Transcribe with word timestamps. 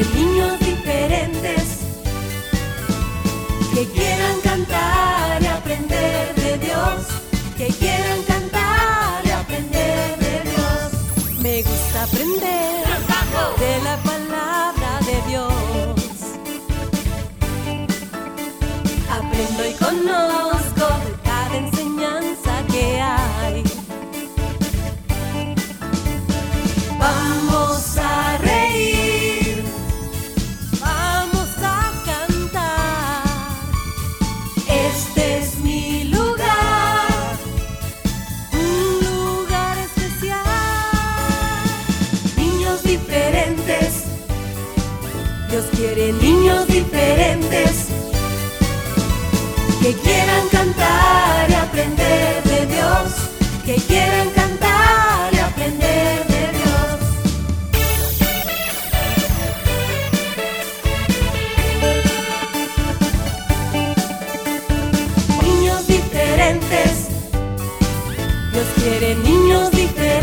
estrelinhas 0.00 0.61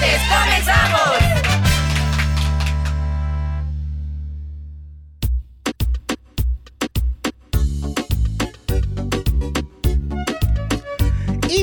Comenzamos. 0.00 1.35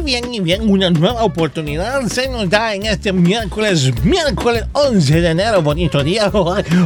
Bien, 0.03 0.33
y 0.33 0.39
bien, 0.41 0.69
una 0.69 0.89
nueva 0.89 1.23
oportunidad 1.23 2.05
se 2.07 2.27
nos 2.27 2.49
da 2.49 2.75
en 2.75 2.85
este 2.85 3.13
miércoles, 3.13 3.91
miércoles 4.03 4.65
11 4.73 5.21
de 5.21 5.29
enero, 5.29 5.61
bonito 5.61 6.03
día, 6.03 6.31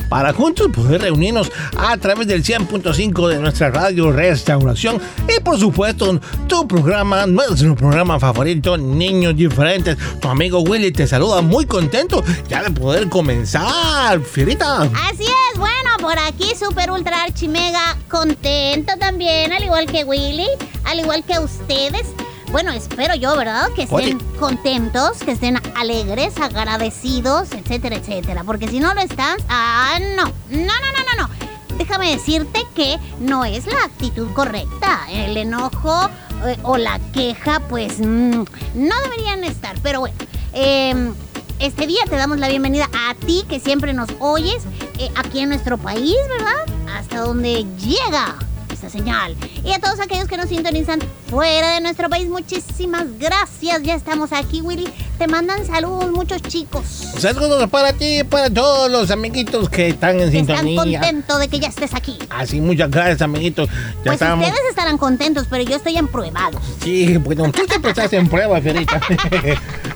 para 0.07 0.33
juntos 0.33 0.67
poder 0.73 1.01
reunirnos 1.01 1.51
a 1.78 1.97
través 1.97 2.28
del 2.28 2.44
100.5 2.44 3.29
de 3.29 3.39
nuestra 3.39 3.72
radio 3.72 4.11
Restauración 4.11 5.01
y 5.28 5.39
por 5.41 5.59
supuesto 5.59 6.19
tu 6.47 6.67
programa, 6.67 7.25
nuestro 7.25 7.75
programa 7.75 8.19
favorito, 8.19 8.78
Niños 8.78 9.35
Diferentes. 9.35 9.97
Tu 10.22 10.28
amigo 10.28 10.59
Willy 10.59 10.91
te 10.91 11.07
saluda 11.07 11.41
muy 11.41 11.66
contento 11.66 12.23
ya 12.47 12.63
de 12.63 12.72
poder 12.72 13.09
comenzar, 13.09 14.22
Fierita. 14.22 14.84
Así 14.84 15.23
es, 15.23 15.57
bueno, 15.57 15.89
por 15.99 16.19
aquí 16.19 16.53
super 16.57 16.91
ultra 16.91 17.23
archi 17.23 17.47
mega 17.47 17.97
contento 18.09 18.94
también, 18.99 19.51
al 19.51 19.63
igual 19.63 19.88
que 19.88 20.03
Willy, 20.03 20.47
al 20.85 20.99
igual 20.99 21.23
que 21.23 21.39
ustedes. 21.39 22.05
Bueno, 22.52 22.72
espero 22.72 23.13
yo, 23.16 23.35
¿verdad? 23.35 23.69
Que 23.74 23.84
estén 23.84 23.97
Oye. 23.97 24.18
contentos, 24.40 25.18
que 25.19 25.31
estén 25.31 25.59
alegres, 25.75 26.38
agradecidos, 26.38 27.52
etcétera, 27.52 27.97
etcétera. 27.97 28.44
Porque 28.46 28.68
si 28.69 28.80
no 28.80 28.94
lo 28.94 29.02
están, 29.02 29.38
ah, 29.50 30.00
no, 30.16 30.24
no, 30.25 30.31
no, 30.50 30.58
no, 30.58 31.16
no, 31.16 31.28
no. 31.28 31.78
Déjame 31.78 32.12
decirte 32.12 32.66
que 32.74 32.97
no 33.19 33.44
es 33.44 33.68
la 33.68 33.84
actitud 33.84 34.31
correcta. 34.34 35.02
El 35.12 35.35
enojo 35.35 36.09
eh, 36.46 36.58
o 36.63 36.78
la 36.78 37.00
queja, 37.13 37.59
pues 37.68 38.00
mm, 38.00 38.44
no 38.75 38.96
deberían 39.03 39.44
estar. 39.44 39.75
Pero 39.84 40.00
bueno, 40.00 40.16
em, 40.53 41.14
este 41.59 41.85
día 41.85 42.02
te 42.09 42.16
damos 42.16 42.40
la 42.40 42.47
bienvenida 42.47 42.90
a 43.08 43.14
ti 43.14 43.44
que 43.50 43.59
siempre 43.59 43.94
nos 43.94 44.09
oyes 44.19 44.64
eh, 45.00 45.09
aquí 45.16 45.40
en 45.41 45.50
nuestro 45.50 45.78
país, 45.78 46.16
¿verdad? 46.29 46.66
Hasta 46.97 47.19
donde 47.19 47.66
llega 47.78 48.35
esta 48.72 48.90
señal. 48.90 49.35
Y 49.64 49.74
a 49.74 49.79
todos 49.79 50.00
aquellos 50.00 50.28
que 50.28 50.38
nos 50.38 50.50
sintonizan 50.50 51.00
fuera 51.30 51.76
de 51.76 51.82
nuestro 51.82 52.10
país, 52.10 52.28
muchísimas 52.28 53.06
gracias. 53.20 53.82
Ya 53.84 53.96
estamos 53.96 54.32
aquí, 54.34 54.62
Willy. 54.62 54.88
Te 55.18 55.28
mandan 55.28 55.66
saludos 55.66 56.12
muchos 56.12 56.42
chicos. 56.44 56.84
Saludos 57.18 57.68
para 57.70 57.92
ti 57.94 58.20
y 58.20 58.24
para 58.24 58.50
todos 58.52 58.90
los 58.92 59.10
amiguitos 59.10 59.68
que 59.70 59.90
están 59.90 60.20
en 60.20 60.32
Que 60.32 60.40
están 60.40 60.64
sintonía. 60.66 61.00
contentos 61.00 61.40
de 61.40 61.48
que 61.48 61.60
ya 61.60 61.68
estés 61.70 61.94
aquí. 61.96 62.18
Así, 62.30 62.62
muchas 62.62 62.92
gracias, 62.92 63.22
amiguitos. 63.24 63.68
Ya 63.68 63.76
Pues 64.04 64.14
estamos. 64.22 64.48
ustedes 64.48 64.70
estarán 64.70 64.98
contentos, 65.00 65.48
pero 65.50 65.64
yo 65.64 65.76
estoy 65.78 65.98
en 65.98 66.08
pruebado. 66.08 66.60
Sí, 66.84 67.18
bueno, 67.18 67.52
tú 67.52 67.62
siempre 67.68 67.92
estás 67.92 68.14
en 68.14 68.28
prueba, 68.30 68.62
Fierita. 68.62 69.02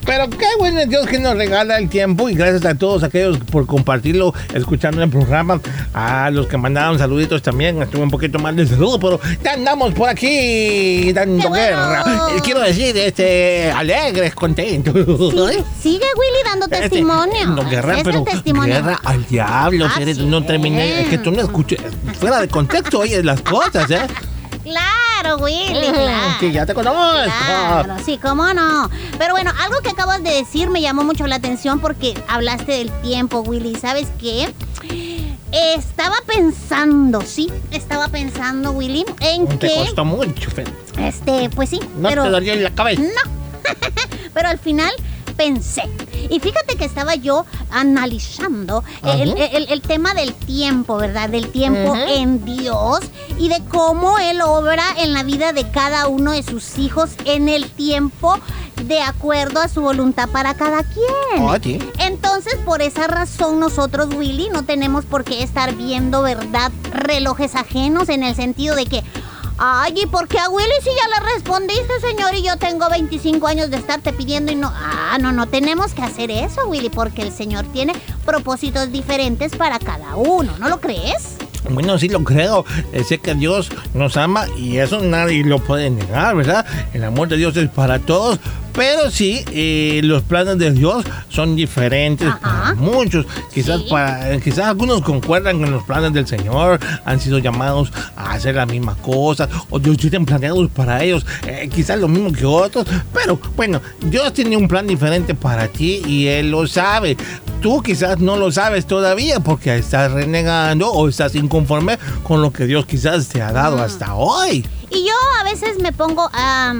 Pero 0.03 0.27
qué 0.31 0.45
bueno 0.57 0.79
es 0.79 0.89
Dios 0.89 1.05
que 1.05 1.19
nos 1.19 1.35
regala 1.35 1.77
el 1.77 1.87
tiempo 1.87 2.27
y 2.27 2.33
gracias 2.33 2.65
a 2.65 2.73
todos 2.75 3.03
aquellos 3.03 3.37
por 3.37 3.67
compartirlo, 3.67 4.33
escuchando 4.53 5.03
el 5.03 5.09
programa. 5.11 5.61
A 5.93 6.31
los 6.31 6.47
que 6.47 6.57
mandaron 6.57 6.97
saluditos 6.97 7.43
también. 7.43 7.79
Estuve 7.83 8.01
un 8.01 8.09
poquito 8.09 8.39
mal 8.39 8.55
de 8.55 8.65
saludo, 8.65 8.99
pero 8.99 9.19
ya 9.43 9.53
andamos 9.53 9.93
por 9.93 10.09
aquí 10.09 11.13
dando 11.25 11.51
guerra. 11.51 12.03
Eh, 12.35 12.39
Quiero 12.43 12.59
decir, 12.61 12.95
este, 12.97 13.71
alegres, 13.71 14.33
contentos. 14.35 14.93
Sí, 14.95 15.63
sigue 15.81 16.05
Willy 16.17 16.43
dando 16.45 16.65
Este, 16.65 16.89
testimonio. 16.89 17.47
No, 17.47 17.69
guerra, 17.69 17.97
es 17.97 18.03
pero 18.03 18.23
testimonio. 18.23 18.75
guerra 18.75 18.99
al 19.03 19.25
diablo, 19.25 19.85
Ah, 19.87 19.99
sí. 20.03 20.13
no 20.25 20.43
terminé. 20.45 21.01
Es 21.01 21.07
que 21.09 21.17
tú 21.17 21.31
no 21.31 21.41
escuchas, 21.41 21.79
fuera 22.19 22.39
de 22.41 22.47
contexto 22.47 22.99
oyes 22.99 23.23
las 23.25 23.41
cosas, 23.41 23.89
¿eh? 23.91 24.07
Claro, 24.63 25.37
Willy, 25.43 25.89
Mm, 25.89 25.93
claro. 25.93 26.37
Que 26.39 26.51
ya 26.51 26.65
te 26.65 26.73
conozco. 26.73 26.99
Claro, 27.47 27.95
sí, 28.05 28.19
cómo 28.21 28.53
no. 28.53 28.89
Pero 29.17 29.33
bueno, 29.33 29.51
algo 29.59 29.79
que 29.81 29.89
acabas 29.89 30.21
de 30.23 30.31
decir 30.31 30.69
me 30.69 30.81
llamó 30.81 31.03
mucho 31.03 31.25
la 31.27 31.35
atención 31.37 31.79
porque 31.79 32.13
hablaste 32.27 32.71
del 32.73 32.91
tiempo, 33.01 33.39
Willy. 33.41 33.75
¿Sabes 33.75 34.07
qué? 34.19 34.53
Estaba 35.51 36.15
pensando, 36.25 37.21
sí, 37.21 37.51
estaba 37.71 38.07
pensando, 38.07 38.71
Willy, 38.71 39.05
en 39.19 39.47
Te 39.59 39.67
que, 39.67 39.75
costó 39.75 40.05
mucho, 40.05 40.49
Fierita. 40.49 41.07
este, 41.07 41.49
pues 41.49 41.69
sí, 41.69 41.79
No 41.97 42.09
pero, 42.09 42.23
te 42.23 42.29
dolió 42.29 42.53
en 42.53 42.63
la 42.63 42.69
cabeza. 42.73 43.01
no, 43.01 43.31
pero 44.33 44.47
al 44.49 44.59
final 44.59 44.91
pensé. 45.35 45.83
Y 46.29 46.39
fíjate 46.39 46.75
que 46.75 46.85
estaba 46.85 47.15
yo 47.15 47.45
analizando 47.71 48.83
el, 49.03 49.31
Ajá. 49.33 49.45
el- 49.45 49.67
el 49.69 49.81
tema 49.81 50.13
del 50.13 50.33
tiempo, 50.33 50.97
¿verdad? 50.97 51.29
Del 51.29 51.49
tiempo 51.49 51.95
en 51.95 52.45
Dios 52.45 52.99
y 53.37 53.49
de 53.49 53.61
cómo 53.69 54.17
Él 54.19 54.41
obra 54.41 54.83
en 54.99 55.13
la 55.13 55.23
vida 55.23 55.51
de 55.51 55.69
cada 55.71 56.07
uno 56.07 56.31
de 56.31 56.43
sus 56.43 56.77
hijos 56.77 57.11
en 57.25 57.49
el 57.49 57.69
tiempo 57.69 58.37
de 58.87 59.01
acuerdo 59.01 59.59
a 59.59 59.67
su 59.67 59.81
voluntad 59.81 60.29
para 60.29 60.53
cada 60.53 60.83
quien. 60.83 61.61
Sí. 61.61 61.79
Entonces, 61.99 62.55
por 62.65 62.81
esa 62.81 63.07
razón, 63.07 63.59
nosotros, 63.59 64.13
Willy, 64.15 64.49
no 64.49 64.63
tenemos 64.63 65.05
por 65.05 65.23
qué 65.23 65.43
estar 65.43 65.75
viendo, 65.75 66.21
¿verdad?, 66.21 66.71
relojes 66.93 67.55
ajenos 67.55 68.09
en 68.09 68.23
el 68.23 68.35
sentido 68.35 68.75
de 68.75 68.85
que, 68.85 69.03
ay, 69.57 69.93
¿y 69.95 70.05
por 70.07 70.27
qué 70.27 70.39
a 70.39 70.49
Willy 70.49 70.69
si 70.81 70.89
ya 70.89 71.19
le 71.19 71.33
respondiste, 71.33 71.99
señor, 72.01 72.33
y 72.35 72.43
yo 72.43 72.57
tengo 72.57 72.89
25 72.89 73.47
años 73.47 73.69
de 73.69 73.77
estarte 73.77 74.13
pidiendo 74.13 74.51
y 74.51 74.55
no, 74.55 74.71
ah, 74.73 75.17
no, 75.19 75.31
no 75.31 75.47
tenemos 75.47 75.93
que 75.93 76.01
hacer 76.01 76.31
eso, 76.31 76.67
Willy, 76.67 76.89
porque 76.89 77.21
el 77.21 77.31
señor 77.31 77.65
tiene 77.71 77.93
propósitos 78.25 78.91
diferentes 78.91 79.55
para 79.55 79.79
cada 79.79 80.15
uno, 80.15 80.51
¿no 80.59 80.69
lo 80.69 80.79
crees? 80.79 81.37
Bueno, 81.69 81.97
sí 81.97 82.09
lo 82.09 82.23
creo. 82.23 82.65
Eh, 82.91 83.03
sé 83.03 83.19
que 83.19 83.35
Dios 83.35 83.69
nos 83.93 84.17
ama 84.17 84.45
y 84.57 84.77
eso 84.77 84.99
nadie 84.99 85.43
lo 85.43 85.59
puede 85.59 85.89
negar, 85.89 86.35
¿verdad? 86.35 86.65
El 86.93 87.03
amor 87.03 87.27
de 87.27 87.37
Dios 87.37 87.55
es 87.57 87.69
para 87.69 87.99
todos, 87.99 88.39
pero 88.73 89.09
sí, 89.11 89.43
eh, 89.51 90.01
los 90.03 90.23
planes 90.23 90.57
de 90.57 90.71
Dios 90.71 91.03
son 91.29 91.55
diferentes 91.55 92.27
para 92.41 92.73
muchos. 92.75 93.25
Quizás 93.53 93.81
Sí. 93.81 93.87
para, 93.89 94.39
quizás 94.39 94.65
algunos 94.67 95.01
concuerdan 95.01 95.59
con 95.59 95.71
los 95.71 95.83
planes 95.83 96.13
del 96.13 96.27
Señor, 96.27 96.79
han 97.05 97.19
sido 97.19 97.39
llamados 97.39 97.91
a 98.15 98.33
hacer 98.33 98.55
la 98.55 98.65
misma 98.65 98.95
cosa, 98.97 99.47
o 99.69 99.79
Dios 99.79 99.97
tiene 99.97 100.21
planeados 100.25 100.69
para 100.71 101.03
ellos, 101.03 101.25
eh, 101.47 101.69
quizás 101.73 101.99
lo 101.99 102.07
mismo 102.07 102.31
que 102.31 102.45
otros, 102.45 102.85
pero 103.13 103.39
bueno, 103.55 103.81
Dios 104.01 104.33
tiene 104.33 104.57
un 104.57 104.67
plan 104.67 104.87
diferente 104.87 105.33
para 105.35 105.67
ti 105.67 106.01
y 106.05 106.27
Él 106.27 106.51
lo 106.51 106.67
sabe. 106.67 107.17
Tú 107.61 107.81
quizás 107.83 108.19
no 108.19 108.37
lo 108.37 108.51
sabes 108.51 108.87
todavía 108.87 109.39
porque 109.39 109.75
estás 109.77 110.11
renegando 110.11 110.91
o 110.91 111.07
estás 111.07 111.35
inconforme 111.35 111.99
con 112.23 112.41
lo 112.41 112.51
que 112.51 112.65
Dios 112.65 112.85
quizás 112.85 113.27
te 113.27 113.41
ha 113.41 113.51
dado 113.51 113.81
hasta 113.81 114.15
hoy. 114.15 114.65
Y 114.89 115.05
yo 115.05 115.13
a 115.39 115.43
veces 115.43 115.79
me 115.79 115.93
pongo 115.93 116.29
a, 116.33 116.73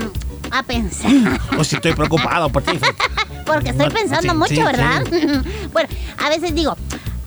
a 0.52 0.64
pensar. 0.64 1.12
O 1.58 1.64
si 1.64 1.76
estoy 1.76 1.94
preocupado 1.94 2.50
por 2.50 2.64
ti. 2.64 2.80
Porque 3.46 3.70
estoy 3.70 3.90
pensando 3.90 4.32
sí, 4.32 4.38
mucho, 4.38 4.56
sí, 4.56 4.64
¿verdad? 4.64 5.04
bueno, 5.74 5.90
a 6.18 6.30
veces 6.30 6.56
digo, 6.56 6.76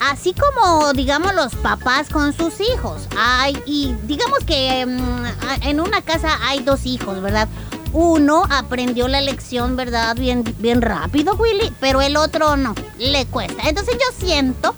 así 0.01 0.35
como, 0.35 0.93
digamos, 0.93 1.35
los 1.35 1.55
papás 1.57 2.09
con 2.09 2.33
sus 2.33 2.61
hijos. 2.61 3.09
Hay, 3.19 3.61
y 3.67 3.95
digamos 4.05 4.41
que 4.47 4.87
mm, 4.87 5.63
en 5.63 5.81
una 5.81 6.03
casa 6.03 6.39
hay 6.43 6.61
dos 6.61 6.87
hijos, 6.87 7.21
¿verdad? 7.21 7.49
Uno 7.93 8.45
aprendió 8.51 9.07
la 9.09 9.21
lección, 9.21 9.77
¿verdad? 9.77 10.17
Bien, 10.17 10.43
bien 10.59 10.83
rápido, 10.83 11.35
Willy, 11.37 11.73
pero 11.81 12.03
el 12.03 12.17
otro 12.17 12.57
no, 12.57 12.75
le 12.99 13.27
cuesta. 13.27 13.69
Entonces 13.69 13.95
yo 13.95 14.27
siento 14.27 14.75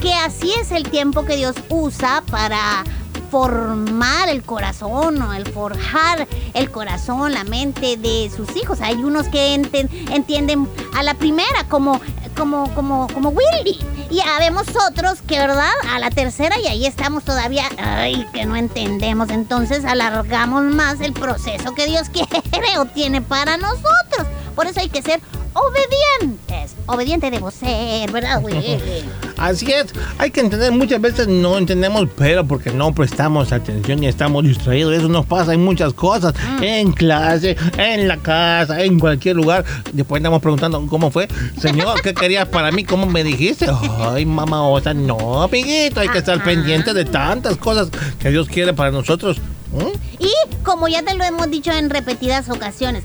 que 0.00 0.14
así 0.14 0.52
es 0.60 0.70
el 0.72 0.88
tiempo 0.88 1.24
que 1.24 1.36
Dios 1.36 1.56
usa 1.68 2.22
para 2.30 2.84
formar 3.30 4.28
el 4.28 4.42
corazón 4.42 5.20
o 5.22 5.32
el 5.34 5.46
forjar 5.52 6.26
el 6.54 6.70
corazón, 6.70 7.32
la 7.34 7.44
mente 7.44 7.96
de 7.96 8.30
sus 8.34 8.56
hijos. 8.56 8.80
Hay 8.80 8.96
unos 8.96 9.26
que 9.28 9.54
enten- 9.54 9.88
entienden 10.12 10.68
a 10.94 11.02
la 11.02 11.14
primera 11.14 11.64
como, 11.68 12.00
como, 12.36 12.72
como, 12.74 13.06
como 13.12 13.30
Willy. 13.30 13.78
Y 14.10 14.20
habemos 14.20 14.66
otros 14.88 15.20
que, 15.22 15.38
¿verdad? 15.38 15.70
A 15.92 15.98
la 15.98 16.10
tercera 16.10 16.58
y 16.60 16.66
ahí 16.66 16.86
estamos 16.86 17.24
todavía, 17.24 17.64
ay, 17.78 18.26
que 18.32 18.46
no 18.46 18.56
entendemos. 18.56 19.30
Entonces 19.30 19.84
alargamos 19.84 20.62
más 20.64 21.00
el 21.00 21.12
proceso 21.12 21.74
que 21.74 21.86
Dios 21.86 22.08
quiere 22.12 22.78
o 22.78 22.84
tiene 22.86 23.20
para 23.22 23.56
nosotros. 23.56 24.26
Por 24.54 24.66
eso 24.66 24.80
hay 24.80 24.88
que 24.88 25.02
ser 25.02 25.20
obedientes. 25.56 26.76
Obediente 26.86 27.30
debo 27.30 27.50
ser, 27.50 28.10
¿verdad, 28.12 28.42
Willy? 28.42 28.78
Así 29.36 29.70
es, 29.70 29.86
hay 30.18 30.30
que 30.30 30.40
entender, 30.40 30.72
muchas 30.72 31.00
veces 31.00 31.28
no 31.28 31.58
entendemos, 31.58 32.08
pero 32.16 32.46
porque 32.46 32.70
no 32.70 32.94
prestamos 32.94 33.52
atención 33.52 34.02
y 34.02 34.06
estamos 34.06 34.44
distraídos. 34.44 34.94
Eso 34.94 35.08
nos 35.08 35.26
pasa 35.26 35.54
en 35.54 35.64
muchas 35.64 35.92
cosas, 35.94 36.34
en 36.60 36.92
clase, 36.92 37.56
en 37.76 38.08
la 38.08 38.16
casa, 38.18 38.82
en 38.82 38.98
cualquier 38.98 39.36
lugar. 39.36 39.64
Después 39.92 40.20
estamos 40.20 40.40
preguntando 40.40 40.86
cómo 40.86 41.10
fue. 41.10 41.28
Señor, 41.60 42.00
¿qué 42.02 42.14
querías 42.14 42.48
para 42.48 42.70
mí? 42.70 42.84
¿Cómo 42.84 43.06
me 43.06 43.24
dijiste? 43.24 43.66
Ay, 43.98 44.24
mamá, 44.24 44.66
osa, 44.68 44.94
no, 44.94 45.42
amiguito, 45.42 46.00
hay 46.00 46.08
que 46.08 46.18
estar 46.18 46.42
pendiente 46.42 46.94
de 46.94 47.04
tantas 47.04 47.56
cosas 47.56 47.88
que 48.18 48.30
Dios 48.30 48.48
quiere 48.48 48.72
para 48.72 48.90
nosotros. 48.90 49.38
¿Mm? 49.72 50.22
Y 50.24 50.32
como 50.62 50.88
ya 50.88 51.02
te 51.02 51.14
lo 51.14 51.24
hemos 51.24 51.50
dicho 51.50 51.72
en 51.72 51.90
repetidas 51.90 52.48
ocasiones, 52.48 53.04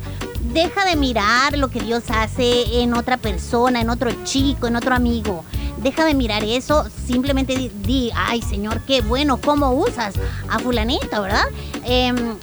deja 0.54 0.86
de 0.86 0.96
mirar 0.96 1.58
lo 1.58 1.70
que 1.70 1.80
Dios 1.80 2.04
hace 2.10 2.82
en 2.82 2.94
otra 2.94 3.18
persona, 3.18 3.82
en 3.82 3.90
otro 3.90 4.12
chico, 4.24 4.68
en 4.68 4.76
otro 4.76 4.96
amigo. 4.96 5.44
Deja 5.78 6.06
de 6.06 6.14
mirar 6.14 6.44
eso, 6.44 6.86
simplemente 7.06 7.72
di, 7.84 8.12
ay 8.16 8.42
Señor, 8.42 8.82
qué 8.86 9.02
bueno, 9.02 9.38
cómo 9.38 9.72
usas 9.72 10.16
a 10.50 10.60
fulanito, 10.60 11.22
¿verdad? 11.22 11.46
Em, 11.84 12.36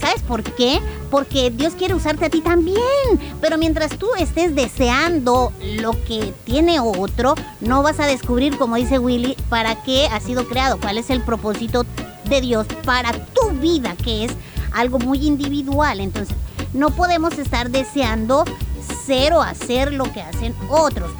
¿Sabes 0.00 0.22
por 0.22 0.42
qué? 0.42 0.80
Porque 1.10 1.50
Dios 1.50 1.74
quiere 1.74 1.94
usarte 1.94 2.26
a 2.26 2.30
ti 2.30 2.40
también. 2.42 2.76
Pero 3.40 3.56
mientras 3.56 3.96
tú 3.96 4.08
estés 4.18 4.54
deseando 4.54 5.52
lo 5.78 5.92
que 6.04 6.34
tiene 6.44 6.78
otro, 6.78 7.34
no 7.60 7.82
vas 7.82 8.00
a 8.00 8.06
descubrir, 8.06 8.58
como 8.58 8.76
dice 8.76 8.98
Willy, 8.98 9.36
para 9.48 9.82
qué 9.82 10.06
ha 10.08 10.20
sido 10.20 10.46
creado, 10.46 10.78
cuál 10.78 10.98
es 10.98 11.08
el 11.10 11.22
propósito 11.22 11.86
de 12.28 12.40
Dios 12.40 12.66
para 12.84 13.12
tu 13.12 13.48
vida, 13.60 13.96
que 14.02 14.24
es 14.24 14.32
algo 14.72 14.98
muy 14.98 15.26
individual. 15.26 16.00
Entonces, 16.00 16.36
no 16.74 16.90
podemos 16.90 17.38
estar 17.38 17.70
deseando 17.70 18.44
ser 19.06 19.32
o 19.32 19.40
hacer 19.40 19.92
lo 19.92 20.12
que 20.12 20.20
hacen 20.20 20.54
otros. 20.68 21.10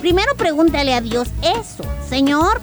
Primero 0.00 0.34
pregúntale 0.36 0.94
a 0.94 1.00
Dios 1.00 1.28
eso, 1.42 1.84
Señor, 2.08 2.60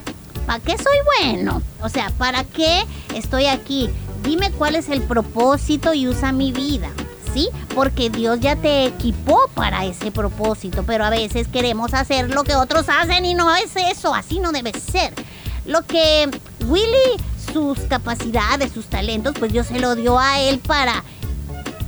¿para 0.48 0.60
qué 0.60 0.78
soy 0.78 0.98
bueno? 1.20 1.62
O 1.82 1.90
sea, 1.90 2.10
¿para 2.18 2.46
qué 2.46 2.86
estoy 3.14 3.48
aquí? 3.48 3.90
Dime 4.24 4.52
cuál 4.52 4.76
es 4.76 4.90
el 4.90 5.02
propósito 5.02 5.94
y 5.94 6.08
usa 6.08 6.32
mi 6.32 6.52
vida. 6.52 6.90
¿Sí? 7.34 7.50
Porque 7.76 8.10
Dios 8.10 8.40
ya 8.40 8.56
te 8.56 8.86
equipó 8.86 9.50
para 9.56 9.84
ese 9.84 10.10
propósito, 10.10 10.84
pero 10.88 11.04
a 11.04 11.10
veces 11.10 11.50
queremos 11.50 11.94
hacer 11.94 12.30
lo 12.30 12.46
que 12.46 12.56
otros 12.56 12.86
hacen 12.88 13.26
y 13.26 13.34
no 13.34 13.54
es 13.54 13.76
eso, 13.76 14.16
así 14.16 14.40
no 14.40 14.54
debe 14.54 14.72
ser. 14.80 15.14
Lo 15.66 15.82
que 15.82 16.30
Willy, 16.66 17.22
sus 17.52 17.78
capacidades, 17.90 18.72
sus 18.72 18.86
talentos, 18.86 19.36
pues 19.38 19.52
Dios 19.52 19.68
se 19.68 19.82
lo 19.82 19.96
dio 19.96 20.18
a 20.18 20.40
él 20.40 20.60
para 20.60 21.04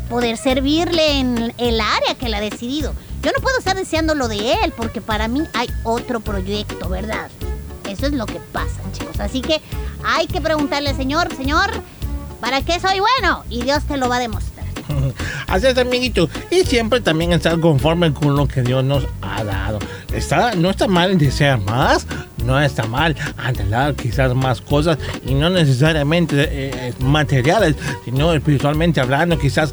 poder 0.09 0.37
servirle 0.37 1.19
en 1.19 1.53
el 1.57 1.81
área 1.81 2.15
que 2.17 2.27
él 2.27 2.33
ha 2.33 2.41
decidido. 2.41 2.93
Yo 3.21 3.31
no 3.35 3.41
puedo 3.41 3.57
estar 3.57 3.75
deseando 3.75 4.15
lo 4.15 4.27
de 4.27 4.53
él 4.63 4.73
porque 4.75 5.01
para 5.01 5.27
mí 5.27 5.43
hay 5.53 5.67
otro 5.83 6.19
proyecto, 6.19 6.87
¿verdad? 6.89 7.29
Eso 7.89 8.05
es 8.07 8.13
lo 8.13 8.25
que 8.25 8.39
pasa, 8.51 8.81
chicos. 8.93 9.19
Así 9.19 9.41
que 9.41 9.61
hay 10.03 10.27
que 10.27 10.41
preguntarle, 10.41 10.93
Señor, 10.93 11.33
Señor, 11.35 11.69
¿para 12.39 12.61
qué 12.61 12.79
soy 12.79 12.99
bueno? 12.99 13.43
Y 13.49 13.63
Dios 13.63 13.83
te 13.85 13.97
lo 13.97 14.09
va 14.09 14.17
a 14.17 14.19
demostrar. 14.19 14.65
Así 15.47 15.67
es, 15.67 15.77
amiguito. 15.77 16.29
Y 16.51 16.63
siempre 16.63 17.01
también 17.01 17.33
estar 17.33 17.59
conforme 17.59 18.13
con 18.13 18.35
lo 18.35 18.47
que 18.47 18.61
Dios 18.61 18.83
nos 18.83 19.05
ha 19.21 19.43
dado. 19.43 19.79
Está, 20.17 20.53
no 20.55 20.69
está 20.69 20.87
mal 20.87 21.17
desear 21.17 21.59
más, 21.61 22.07
no 22.43 22.59
está 22.59 22.85
mal 22.87 23.15
anhelar 23.37 23.93
quizás 23.95 24.33
más 24.33 24.61
cosas 24.61 24.97
y 25.25 25.33
no 25.33 25.49
necesariamente 25.49 26.35
eh, 26.49 26.93
materiales, 26.99 27.75
sino 28.05 28.33
espiritualmente 28.33 28.99
hablando, 28.99 29.37
quizás 29.37 29.71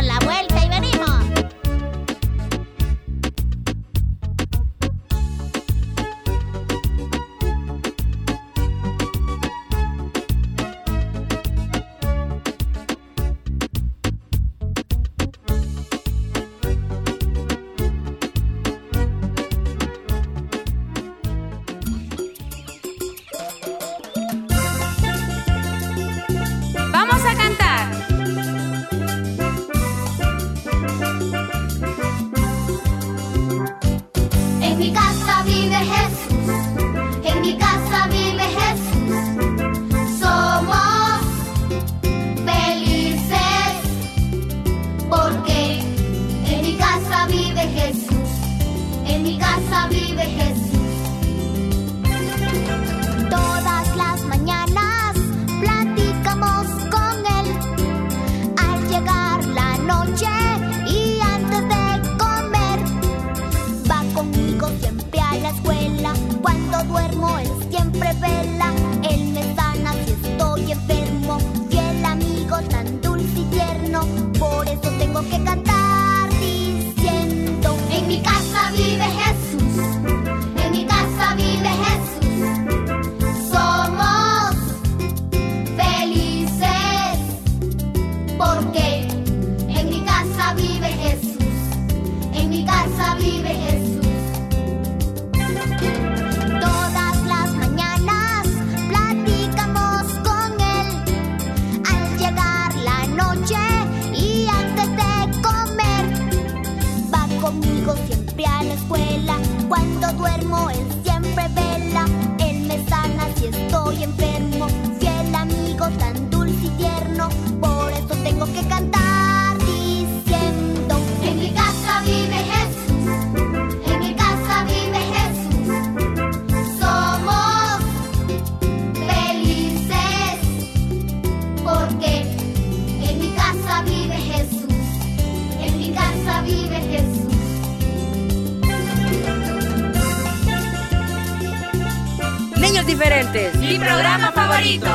diferentes. 142.91 143.55
Mi 143.55 143.79
programa 143.79 144.33
favorito. 144.33 144.89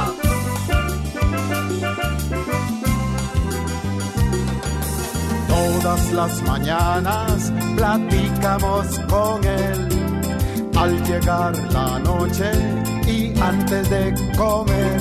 Todas 5.47 6.11
las 6.11 6.41
mañanas 6.41 7.53
platicamos 7.77 8.99
con 9.07 9.43
él. 9.45 9.87
Al 10.75 10.91
llegar 11.05 11.53
la 11.71 11.99
noche 11.99 12.51
y 13.07 13.33
antes 13.39 13.89
de 13.89 14.13
comer. 14.37 14.99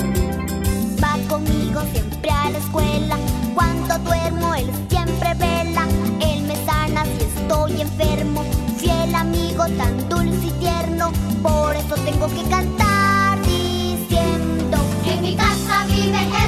Va 1.03 1.17
conmigo 1.27 1.81
siempre 1.91 2.31
a 2.31 2.49
la 2.49 2.57
escuela. 2.59 3.17
Cuando 3.53 3.99
duermo, 4.09 4.55
él 4.55 4.71
siempre 4.89 5.33
vela. 5.33 5.85
Él 6.21 6.43
me 6.43 6.55
sana 6.65 7.03
si 7.03 7.25
estoy 7.25 7.81
enfermo. 7.81 8.45
Fiel 8.77 9.13
amigo, 9.13 9.65
tan 9.77 10.07
dulce 10.07 10.45
y 10.47 10.51
tierno. 10.61 11.11
Por 11.43 11.75
eso 11.75 11.95
tengo 12.05 12.27
que 12.29 12.43
cantar 12.49 12.84
casa 15.95 16.11
vive 16.11 16.44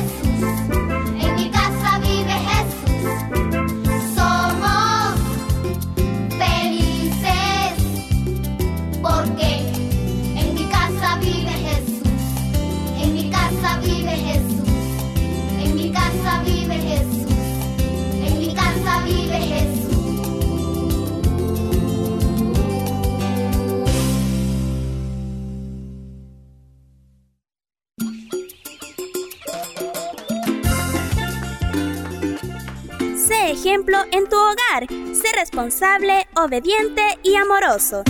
hogar. 34.77 34.88
Sé 35.15 35.31
responsable, 35.36 36.27
obediente 36.36 37.01
y 37.24 37.36
amoroso. 37.36 38.03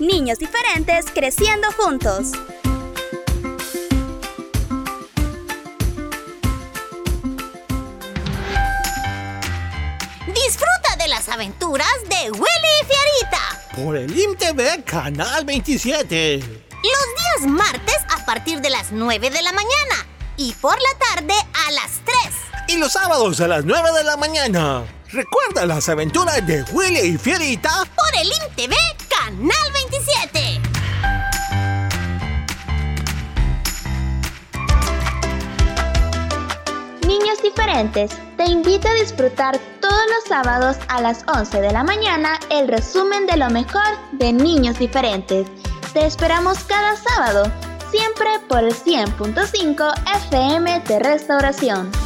Niños 0.00 0.38
diferentes 0.38 1.06
creciendo 1.12 1.68
juntos. 1.72 2.32
Disfruta 10.26 10.96
de 10.98 11.08
las 11.08 11.28
aventuras 11.28 11.88
de 12.08 12.30
Willy 12.30 12.42
y 12.42 12.84
Fiarita. 12.84 13.82
Por 13.82 13.96
el 13.96 14.16
IMTV 14.16 14.84
Canal 14.84 15.44
27. 15.44 16.38
Los 16.38 17.42
días 17.42 17.50
martes 17.50 17.96
a 18.14 18.24
partir 18.24 18.60
de 18.60 18.70
las 18.70 18.92
9 18.92 19.30
de 19.30 19.42
la 19.42 19.52
mañana 19.52 20.06
y 20.36 20.52
por 20.52 20.76
la 20.76 21.14
tarde 21.14 21.34
a 21.66 21.72
las 21.72 22.00
3. 22.04 22.16
Y 22.68 22.78
los 22.78 22.92
sábados 22.92 23.40
a 23.40 23.48
las 23.48 23.64
9 23.64 23.92
de 23.92 24.04
la 24.04 24.16
mañana. 24.16 24.84
Recuerda 25.16 25.64
las 25.64 25.88
aventuras 25.88 26.46
de 26.46 26.62
Willy 26.72 27.14
y 27.14 27.16
Fierita. 27.16 27.70
Por 27.96 28.20
el 28.20 28.26
IMTV 28.26 28.74
Canal 29.08 29.72
27. 29.72 30.60
Niños 37.06 37.42
diferentes, 37.42 38.10
te 38.36 38.44
invito 38.44 38.88
a 38.88 38.92
disfrutar 38.92 39.58
todos 39.80 40.02
los 40.14 40.24
sábados 40.28 40.76
a 40.88 41.00
las 41.00 41.24
11 41.34 41.62
de 41.62 41.72
la 41.72 41.82
mañana 41.82 42.38
el 42.50 42.68
resumen 42.68 43.26
de 43.26 43.38
lo 43.38 43.48
mejor 43.48 43.88
de 44.12 44.34
Niños 44.34 44.78
diferentes. 44.78 45.46
Te 45.94 46.04
esperamos 46.04 46.58
cada 46.64 46.94
sábado, 46.94 47.50
siempre 47.90 48.28
por 48.50 48.58
el 48.58 48.74
100.5 48.74 49.94
FM 50.26 50.80
de 50.80 50.98
Restauración. 50.98 52.05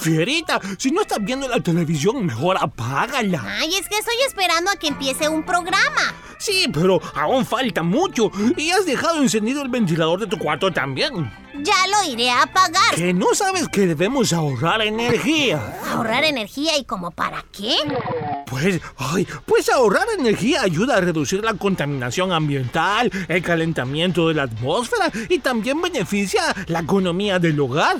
Fierita, 0.00 0.58
si 0.78 0.90
no 0.90 1.02
estás 1.02 1.22
viendo 1.22 1.46
la 1.46 1.60
televisión, 1.60 2.24
mejor 2.24 2.56
apágala. 2.58 3.44
Ay, 3.58 3.74
es 3.74 3.86
que 3.86 3.98
estoy 3.98 4.14
esperando 4.26 4.70
a 4.70 4.76
que 4.76 4.88
empiece 4.88 5.28
un 5.28 5.44
programa. 5.44 6.14
Sí, 6.38 6.66
pero 6.72 7.02
aún 7.14 7.44
falta 7.44 7.82
mucho. 7.82 8.30
Y 8.56 8.70
has 8.70 8.86
dejado 8.86 9.20
encendido 9.20 9.60
el 9.60 9.68
ventilador 9.68 10.20
de 10.20 10.26
tu 10.26 10.38
cuarto 10.38 10.72
también. 10.72 11.30
Ya 11.62 11.74
lo 11.88 12.10
iré 12.10 12.30
a 12.30 12.44
apagar. 12.44 12.94
¿Que 12.94 13.12
no 13.12 13.34
sabes 13.34 13.68
que 13.68 13.86
debemos 13.86 14.32
ahorrar 14.32 14.80
energía? 14.80 15.78
¿Ahorrar 15.90 16.24
energía 16.24 16.78
y 16.78 16.84
como 16.84 17.10
para 17.10 17.44
qué? 17.52 17.74
Pues, 18.46 18.80
ay, 18.96 19.26
pues 19.44 19.68
ahorrar 19.68 20.06
energía 20.18 20.62
ayuda 20.62 20.96
a 20.96 21.00
reducir 21.02 21.44
la 21.44 21.52
contaminación 21.52 22.32
ambiental, 22.32 23.10
el 23.28 23.42
calentamiento 23.42 24.28
de 24.28 24.34
la 24.34 24.44
atmósfera 24.44 25.12
y 25.28 25.40
también 25.40 25.82
beneficia 25.82 26.42
la 26.68 26.80
economía 26.80 27.38
del 27.38 27.60
hogar. 27.60 27.96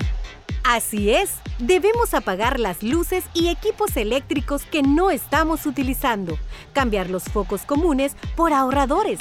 Así 0.63 1.11
es, 1.11 1.31
debemos 1.59 2.15
apagar 2.15 2.61
las 2.61 2.83
luces 2.83 3.25
y 3.35 3.49
equipos 3.49 3.97
eléctricos 3.97 4.63
que 4.65 4.83
no 4.83 5.11
estamos 5.11 5.67
utilizando, 5.67 6.39
cambiar 6.73 7.09
los 7.09 7.25
focos 7.25 7.63
comunes 7.63 8.15
por 8.37 8.53
ahorradores. 8.53 9.19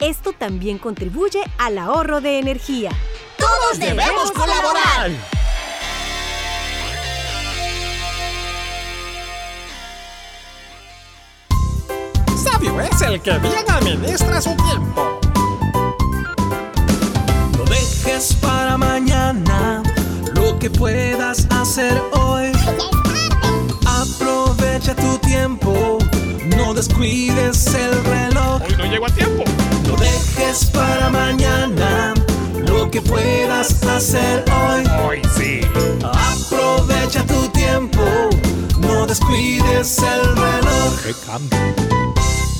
Esto 0.00 0.32
también 0.32 0.78
contribuye 0.78 1.40
al 1.58 1.78
ahorro 1.78 2.20
de 2.20 2.38
energía. 2.38 2.90
Todos 3.38 3.78
debemos 3.78 4.32
colaborar. 4.32 5.10
Sabio 12.36 12.80
es 12.80 13.02
el 13.02 13.20
que 13.22 13.38
bien 13.38 13.70
administra 13.70 14.40
su 14.42 14.54
tiempo. 14.56 15.20
No 17.56 17.64
dejes 17.64 18.34
para 18.34 18.76
lo 18.76 18.78
que 20.62 20.70
puedas 20.70 21.48
hacer 21.50 22.00
hoy. 22.12 22.52
Aprovecha 23.84 24.94
tu 24.94 25.18
tiempo, 25.18 25.98
no 26.56 26.72
descuides 26.72 27.66
el 27.74 27.92
reloj. 28.04 28.62
Hoy 28.62 28.76
no 28.78 28.84
llego 28.84 29.06
a 29.06 29.10
tiempo. 29.10 29.42
No 29.88 29.96
dejes 29.96 30.66
para 30.66 31.10
mañana 31.10 32.14
lo 32.68 32.88
que 32.92 33.02
puedas 33.02 33.82
hacer 33.82 34.44
hoy. 34.52 34.84
Hoy 35.04 35.22
sí. 35.36 35.62
Aprovecha 36.04 37.26
descuides 39.04 39.98
el 39.98 40.36
reloj. 40.36 41.02
¡Qué 41.02 41.12
cambio! 41.26 41.58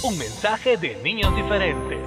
Un 0.02 0.18
mensaje 0.18 0.76
de 0.76 0.96
niños 1.04 1.36
diferentes. 1.36 2.00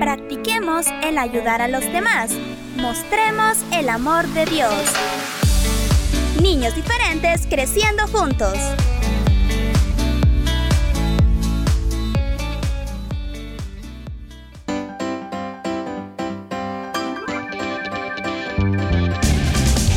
Practiquemos 0.00 0.86
el 1.02 1.18
ayudar 1.18 1.60
a 1.60 1.68
los 1.68 1.84
demás. 1.92 2.30
Mostremos 2.78 3.58
el 3.70 3.90
amor 3.90 4.26
de 4.28 4.46
Dios. 4.46 4.72
Niños 6.40 6.74
diferentes 6.74 7.46
creciendo 7.46 8.08
juntos. 8.08 8.56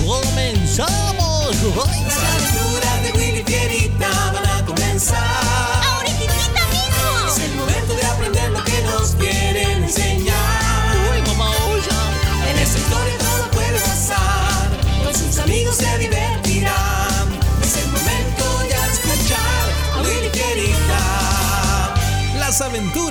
¡Comenzamos! 0.06 2.43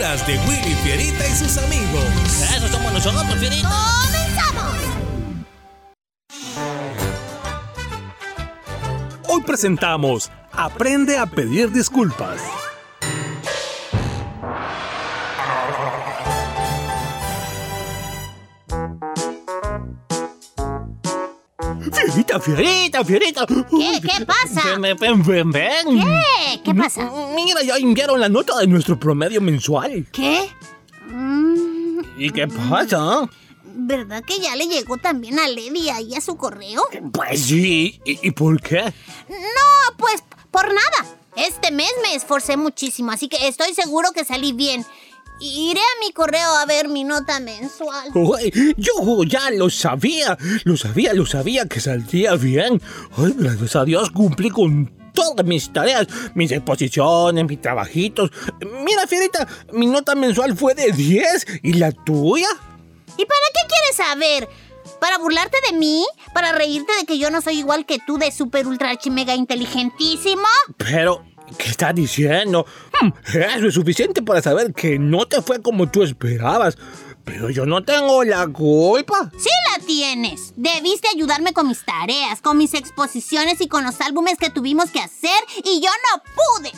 Aventuras 0.02 0.26
de 0.26 0.38
Willy 0.48 0.74
Fierita 0.82 1.26
y 1.26 1.32
sus 1.32 1.56
amigos. 1.58 2.04
Eso 2.56 2.68
somos 2.68 2.92
nosotros, 2.92 3.34
Fierita. 3.38 3.70
¡Comenzamos! 4.04 4.76
Hoy 9.28 9.42
presentamos 9.42 10.30
Aprende 10.52 11.16
a 11.18 11.26
pedir 11.26 11.72
disculpas. 11.72 12.61
Fierita, 22.42 23.04
Fierita. 23.04 23.46
¿Qué? 23.46 24.00
¿Qué 24.02 24.26
pasa? 24.26 24.78
Ven, 24.78 24.96
ven, 24.98 25.22
ven, 25.22 25.50
ven. 25.50 26.00
¿Qué? 26.00 26.60
¿Qué 26.64 26.74
pasa? 26.74 27.10
Mira, 27.34 27.62
ya 27.62 27.76
enviaron 27.76 28.20
la 28.20 28.28
nota 28.28 28.58
de 28.58 28.66
nuestro 28.66 28.98
promedio 28.98 29.40
mensual. 29.40 30.06
¿Qué? 30.12 30.50
Mm, 31.08 32.00
¿Y 32.18 32.30
qué 32.30 32.48
pasa? 32.48 33.28
¿Verdad 33.64 34.22
que 34.24 34.38
ya 34.38 34.56
le 34.56 34.66
llegó 34.66 34.98
también 34.98 35.38
a 35.38 35.46
Lady 35.48 35.88
ahí 35.88 36.14
a 36.14 36.20
su 36.20 36.36
correo? 36.36 36.82
Pues 37.12 37.42
sí. 37.46 38.00
¿Y, 38.04 38.26
y 38.28 38.30
por 38.32 38.60
qué? 38.60 38.82
No, 39.28 39.96
pues 39.96 40.22
por 40.50 40.66
nada. 40.66 41.16
Este 41.36 41.70
mes 41.70 41.90
me 42.02 42.14
esforcé 42.14 42.56
muchísimo, 42.56 43.10
así 43.10 43.28
que 43.28 43.48
estoy 43.48 43.72
seguro 43.74 44.10
que 44.12 44.24
salí 44.24 44.52
bien. 44.52 44.84
Iré 45.44 45.80
a 45.80 45.98
mi 46.00 46.12
correo 46.12 46.54
a 46.56 46.66
ver 46.66 46.88
mi 46.88 47.02
nota 47.02 47.40
mensual. 47.40 48.10
Uy, 48.14 48.74
yo 48.76 49.24
ya 49.24 49.50
lo 49.50 49.70
sabía, 49.70 50.38
lo 50.62 50.76
sabía, 50.76 51.12
lo 51.14 51.26
sabía 51.26 51.66
que 51.66 51.80
saldría 51.80 52.36
bien. 52.36 52.80
Ay, 53.16 53.34
gracias 53.36 53.74
a 53.74 53.84
Dios 53.84 54.10
cumplí 54.12 54.50
con 54.50 54.86
todas 55.12 55.44
mis 55.44 55.72
tareas, 55.72 56.06
mis 56.34 56.52
exposiciones, 56.52 57.44
mis 57.44 57.60
trabajitos. 57.60 58.30
Mira, 58.84 59.06
Fierita, 59.08 59.48
mi 59.72 59.86
nota 59.86 60.14
mensual 60.14 60.56
fue 60.56 60.74
de 60.74 60.92
10 60.92 61.46
y 61.64 61.72
la 61.72 61.90
tuya. 61.90 62.48
¿Y 63.16 63.26
para 63.26 63.46
qué 63.52 63.60
quieres 63.68 63.96
saber? 63.96 64.48
¿Para 65.00 65.18
burlarte 65.18 65.58
de 65.70 65.76
mí? 65.76 66.06
¿Para 66.32 66.52
reírte 66.52 66.92
de 67.00 67.04
que 67.04 67.18
yo 67.18 67.30
no 67.30 67.40
soy 67.42 67.58
igual 67.58 67.84
que 67.84 67.98
tú 68.06 68.16
de 68.16 68.30
super 68.30 68.68
ultra 68.68 68.90
archi 68.90 69.10
mega 69.10 69.34
inteligentísimo? 69.34 70.46
Pero, 70.76 71.24
¿qué 71.56 71.68
estás 71.70 71.94
diciendo? 71.94 72.66
Hmm, 73.00 73.10
Eso 73.26 73.66
es 73.68 73.74
suficiente 73.74 74.22
para 74.22 74.42
saber 74.42 74.72
que 74.72 74.98
no 74.98 75.26
te 75.26 75.42
fue 75.42 75.60
como 75.62 75.88
tú 75.90 76.02
esperabas. 76.02 76.76
Pero 77.24 77.50
yo 77.50 77.64
no 77.66 77.84
tengo 77.84 78.24
la 78.24 78.48
culpa. 78.48 79.30
Sí 79.38 79.48
la 79.70 79.84
tienes. 79.86 80.54
Debiste 80.56 81.08
ayudarme 81.14 81.52
con 81.52 81.68
mis 81.68 81.84
tareas, 81.84 82.40
con 82.40 82.58
mis 82.58 82.74
exposiciones 82.74 83.60
y 83.60 83.68
con 83.68 83.84
los 83.84 84.00
álbumes 84.00 84.38
que 84.38 84.50
tuvimos 84.50 84.90
que 84.90 84.98
hacer 85.00 85.30
y 85.64 85.80
yo 85.80 85.90
no 86.12 86.22
pude. 86.34 86.72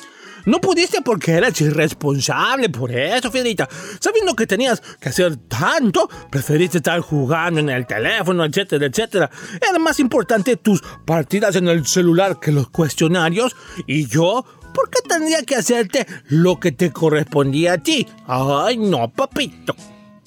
No 0.46 0.60
pudiste 0.60 1.00
porque 1.00 1.32
eras 1.32 1.58
irresponsable, 1.62 2.68
por 2.68 2.92
eso, 2.92 3.30
Fierita. 3.30 3.66
Sabiendo 3.98 4.36
que 4.36 4.46
tenías 4.46 4.82
que 5.00 5.08
hacer 5.08 5.36
tanto, 5.48 6.08
preferiste 6.30 6.78
estar 6.78 7.00
jugando 7.00 7.60
en 7.60 7.70
el 7.70 7.86
teléfono, 7.86 8.44
etcétera, 8.44 8.84
etcétera. 8.84 9.30
Era 9.66 9.78
más 9.78 9.98
importante 10.00 10.56
tus 10.58 10.82
partidas 11.06 11.56
en 11.56 11.68
el 11.68 11.86
celular 11.86 12.38
que 12.38 12.52
los 12.52 12.68
cuestionarios. 12.68 13.56
Y 13.86 14.06
yo, 14.06 14.44
¿por 14.74 14.90
qué 14.90 15.00
tendría 15.08 15.42
que 15.42 15.56
hacerte 15.56 16.06
lo 16.26 16.60
que 16.60 16.72
te 16.72 16.92
correspondía 16.92 17.74
a 17.74 17.78
ti? 17.78 18.06
Ay, 18.26 18.76
no, 18.76 19.08
papito. 19.10 19.74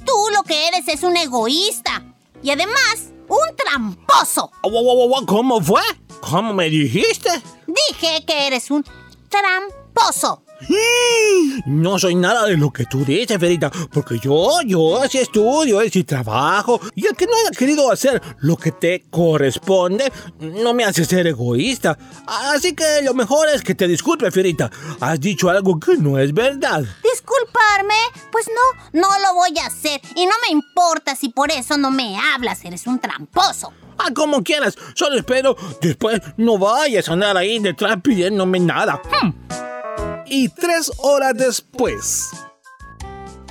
Tú 0.05 0.13
lo 0.33 0.41
que 0.43 0.67
eres 0.69 0.87
es 0.87 1.03
un 1.03 1.17
egoísta. 1.17 2.03
Y 2.41 2.49
además, 2.49 3.11
un 3.27 3.55
tramposo. 3.55 4.51
¿Cómo 5.25 5.61
fue? 5.61 5.81
¿Cómo 6.21 6.53
me 6.53 6.69
dijiste? 6.69 7.29
Dije 7.67 8.23
que 8.25 8.47
eres 8.47 8.71
un 8.71 8.83
tramposo. 9.29 10.43
No 11.65 11.99
soy 11.99 12.15
nada 12.15 12.45
de 12.45 12.57
lo 12.57 12.71
que 12.71 12.85
tú 12.85 13.03
dices, 13.03 13.37
Ferita, 13.37 13.69
porque 13.91 14.19
yo, 14.19 14.61
yo 14.65 15.01
sí 15.09 15.19
estudio, 15.19 15.81
sí 15.91 16.03
trabajo, 16.03 16.79
y 16.95 17.05
el 17.05 17.15
que 17.15 17.25
no 17.25 17.33
haya 17.33 17.57
querido 17.57 17.91
hacer 17.91 18.21
lo 18.39 18.57
que 18.57 18.71
te 18.71 19.05
corresponde, 19.09 20.11
no 20.39 20.73
me 20.73 20.83
hace 20.83 21.05
ser 21.05 21.27
egoísta. 21.27 21.97
Así 22.25 22.73
que 22.73 23.01
lo 23.03 23.13
mejor 23.13 23.49
es 23.49 23.61
que 23.61 23.75
te 23.75 23.87
disculpe, 23.87 24.31
Ferita. 24.31 24.71
Has 24.99 25.19
dicho 25.19 25.49
algo 25.49 25.79
que 25.79 25.97
no 25.97 26.17
es 26.17 26.33
verdad. 26.33 26.83
¿Disculparme? 27.03 27.95
Pues 28.31 28.47
no, 28.47 28.99
no 29.01 29.07
lo 29.19 29.35
voy 29.35 29.57
a 29.59 29.67
hacer. 29.67 30.01
Y 30.15 30.25
no 30.25 30.33
me 30.47 30.53
importa 30.53 31.15
si 31.15 31.29
por 31.29 31.51
eso 31.51 31.77
no 31.77 31.91
me 31.91 32.17
hablas, 32.17 32.63
eres 32.65 32.87
un 32.87 32.99
tramposo. 32.99 33.73
Ah, 33.99 34.11
como 34.13 34.43
quieras, 34.43 34.77
solo 34.93 35.17
espero 35.17 35.55
después 35.81 36.21
no 36.37 36.57
vayas 36.57 37.09
a 37.09 37.13
andar 37.13 37.35
ahí 37.35 37.59
detrás 37.59 37.97
pidiéndome 38.01 38.59
nada. 38.59 39.01
Hmm. 39.21 39.31
Y 40.29 40.49
tres 40.49 40.91
horas 40.97 41.33
después. 41.35 42.29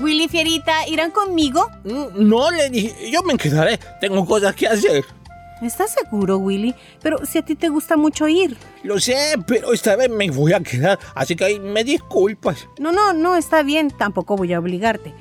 Willy 0.01 0.29
Fierita, 0.29 0.87
¿irán 0.89 1.11
conmigo? 1.11 1.71
Mm, 1.85 2.29
No 2.29 2.51
le 2.51 2.69
dije, 2.69 3.11
yo 3.11 3.23
me 3.23 3.37
quedaré, 3.37 3.79
tengo 4.01 4.27
cosas 4.27 4.55
que 4.55 4.67
hacer. 4.69 5.05
¿Estás 5.63 5.93
seguro, 5.95 6.37
Willy? 6.37 6.75
Pero 7.03 7.25
si 7.25 7.39
a 7.39 7.43
ti 7.43 7.55
te 7.55 7.71
gusta 7.71 7.97
mucho 7.97 8.29
ir. 8.29 8.59
Lo 8.83 9.01
sé, 9.01 9.37
pero 9.47 9.73
esta 9.73 9.97
vez 9.97 10.11
me 10.11 10.31
voy 10.31 10.53
a 10.53 10.61
quedar, 10.61 10.99
así 11.15 11.35
que 11.35 11.47
ahí 11.47 11.59
me 11.59 11.83
disculpas. 11.83 12.69
No, 12.79 12.93
no, 12.93 13.15
no, 13.15 13.37
está 13.37 13.63
bien, 13.63 13.91
tampoco 13.91 14.37
voy 14.37 14.53
a 14.53 14.59
obligarte. 14.61 15.15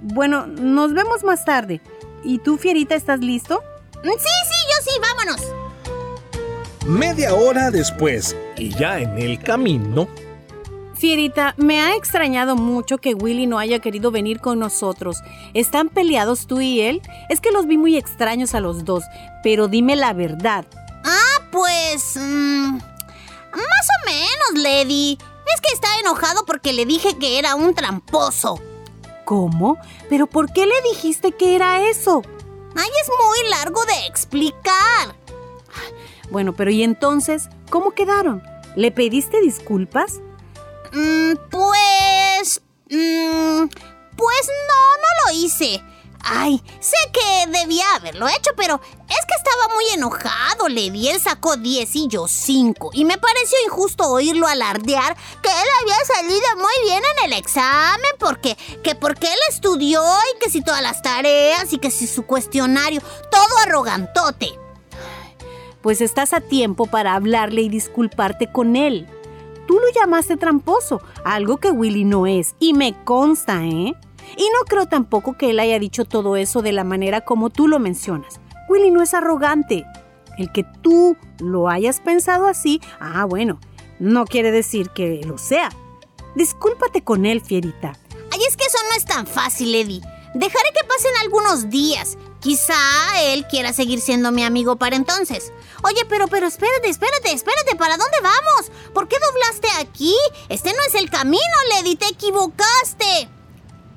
Bueno, 0.00 0.46
nos 0.46 0.94
vemos 0.94 1.22
más 1.22 1.44
tarde. 1.44 1.82
¿Y 2.24 2.38
tú, 2.38 2.56
Fierita, 2.56 2.94
estás 2.94 3.20
listo? 3.20 3.62
Sí, 4.02 4.10
sí, 4.10 4.56
yo 4.70 4.90
sí, 4.90 5.00
vámonos. 5.02 5.42
Media 6.86 7.34
hora 7.34 7.70
después, 7.70 8.34
y 8.56 8.70
ya 8.70 9.00
en 9.00 9.18
el 9.18 9.38
camino, 9.38 10.08
Fierita, 10.94 11.54
me 11.56 11.80
ha 11.80 11.96
extrañado 11.96 12.56
mucho 12.56 12.98
que 12.98 13.14
Willy 13.14 13.46
no 13.46 13.58
haya 13.58 13.80
querido 13.80 14.10
venir 14.10 14.40
con 14.40 14.58
nosotros. 14.58 15.18
¿Están 15.52 15.88
peleados 15.88 16.46
tú 16.46 16.60
y 16.60 16.80
él? 16.80 17.02
Es 17.28 17.40
que 17.40 17.50
los 17.50 17.66
vi 17.66 17.76
muy 17.76 17.96
extraños 17.96 18.54
a 18.54 18.60
los 18.60 18.84
dos, 18.84 19.02
pero 19.42 19.68
dime 19.68 19.96
la 19.96 20.12
verdad. 20.12 20.64
Ah, 21.04 21.48
pues... 21.50 22.16
mm, 22.16 22.76
más 22.76 23.88
o 23.92 24.06
menos, 24.06 24.62
Lady. 24.62 25.18
Es 25.54 25.60
que 25.60 25.74
está 25.74 25.88
enojado 26.00 26.46
porque 26.46 26.72
le 26.72 26.86
dije 26.86 27.18
que 27.18 27.38
era 27.38 27.54
un 27.54 27.74
tramposo. 27.74 28.60
¿Cómo? 29.24 29.78
¿Pero 30.08 30.26
por 30.26 30.52
qué 30.52 30.66
le 30.66 30.80
dijiste 30.92 31.32
que 31.32 31.54
era 31.54 31.88
eso? 31.88 32.22
Ay, 32.76 32.88
es 33.02 33.08
muy 33.08 33.50
largo 33.50 33.84
de 33.84 34.06
explicar. 34.06 35.14
Bueno, 36.30 36.54
pero 36.54 36.70
¿y 36.70 36.82
entonces? 36.82 37.48
¿Cómo 37.70 37.92
quedaron? 37.92 38.42
¿Le 38.76 38.90
pediste 38.90 39.40
disculpas? 39.40 40.20
Mm, 40.94 41.34
pues... 41.50 42.62
mm, 42.88 43.66
pues 44.16 44.46
no, 44.68 44.96
no 44.96 45.08
lo 45.26 45.44
hice. 45.44 45.82
Ay, 46.26 46.62
sé 46.80 46.96
que 47.12 47.50
debía 47.50 47.84
haberlo 47.96 48.26
hecho, 48.28 48.52
pero 48.56 48.80
es 49.08 49.26
que 49.26 49.34
estaba 49.36 49.74
muy 49.74 49.84
enojado. 49.92 50.68
Le 50.68 50.90
di, 50.90 51.10
él 51.10 51.20
sacó 51.20 51.56
10 51.56 51.96
y 51.96 52.08
yo 52.08 52.28
5. 52.28 52.90
Y 52.94 53.04
me 53.04 53.18
pareció 53.18 53.58
injusto 53.66 54.08
oírlo 54.08 54.46
alardear 54.46 55.16
que 55.42 55.50
él 55.50 55.68
había 55.82 55.96
salido 56.06 56.46
muy 56.56 56.88
bien 56.88 57.02
en 57.18 57.32
el 57.32 57.38
examen, 57.38 58.10
porque, 58.18 58.56
que 58.82 58.94
porque 58.94 59.26
él 59.26 59.38
estudió 59.50 60.02
y 60.02 60.38
que 60.38 60.48
si 60.48 60.62
todas 60.62 60.80
las 60.80 61.02
tareas 61.02 61.72
y 61.72 61.78
que 61.78 61.90
si 61.90 62.06
su 62.06 62.24
cuestionario, 62.24 63.02
todo 63.30 63.58
arrogantote. 63.64 64.58
Pues 65.82 66.00
estás 66.00 66.32
a 66.32 66.40
tiempo 66.40 66.86
para 66.86 67.14
hablarle 67.14 67.60
y 67.60 67.68
disculparte 67.68 68.50
con 68.50 68.76
él. 68.76 69.06
Tú 69.74 69.80
lo 69.80 69.90
llamaste 69.92 70.36
tramposo, 70.36 71.02
algo 71.24 71.56
que 71.56 71.72
Willy 71.72 72.04
no 72.04 72.28
es, 72.28 72.54
y 72.60 72.74
me 72.74 72.94
consta, 73.02 73.64
¿eh? 73.64 73.92
Y 74.36 74.48
no 74.52 74.64
creo 74.68 74.86
tampoco 74.86 75.36
que 75.36 75.50
él 75.50 75.58
haya 75.58 75.80
dicho 75.80 76.04
todo 76.04 76.36
eso 76.36 76.62
de 76.62 76.70
la 76.70 76.84
manera 76.84 77.22
como 77.22 77.50
tú 77.50 77.66
lo 77.66 77.80
mencionas. 77.80 78.38
Willy 78.68 78.92
no 78.92 79.02
es 79.02 79.14
arrogante. 79.14 79.84
El 80.38 80.52
que 80.52 80.62
tú 80.80 81.16
lo 81.40 81.68
hayas 81.68 81.98
pensado 81.98 82.46
así, 82.46 82.80
ah, 83.00 83.24
bueno, 83.24 83.58
no 83.98 84.26
quiere 84.26 84.52
decir 84.52 84.90
que 84.90 85.22
lo 85.26 85.38
sea. 85.38 85.70
Discúlpate 86.36 87.02
con 87.02 87.26
él, 87.26 87.40
fierita. 87.40 87.94
Ay, 88.30 88.42
es 88.46 88.56
que 88.56 88.66
eso 88.66 88.78
no 88.88 88.96
es 88.96 89.04
tan 89.04 89.26
fácil, 89.26 89.74
Eddie. 89.74 90.02
Dejaré 90.34 90.68
que 90.72 90.86
pasen 90.86 91.10
algunos 91.20 91.68
días. 91.68 92.16
Quizá 92.44 92.74
él 93.22 93.46
quiera 93.46 93.72
seguir 93.72 94.02
siendo 94.02 94.30
mi 94.30 94.44
amigo 94.44 94.76
para 94.76 94.96
entonces. 94.96 95.50
Oye, 95.82 96.04
pero, 96.10 96.28
pero, 96.28 96.46
espérate, 96.46 96.90
espérate, 96.90 97.32
espérate, 97.32 97.74
¿para 97.74 97.96
dónde 97.96 98.18
vamos? 98.22 98.70
¿Por 98.92 99.08
qué 99.08 99.16
doblaste 99.18 99.66
aquí? 99.80 100.14
Este 100.50 100.74
no 100.74 100.78
es 100.86 100.94
el 100.94 101.08
camino, 101.08 101.40
Lady, 101.70 101.96
te 101.96 102.06
equivocaste. 102.06 103.30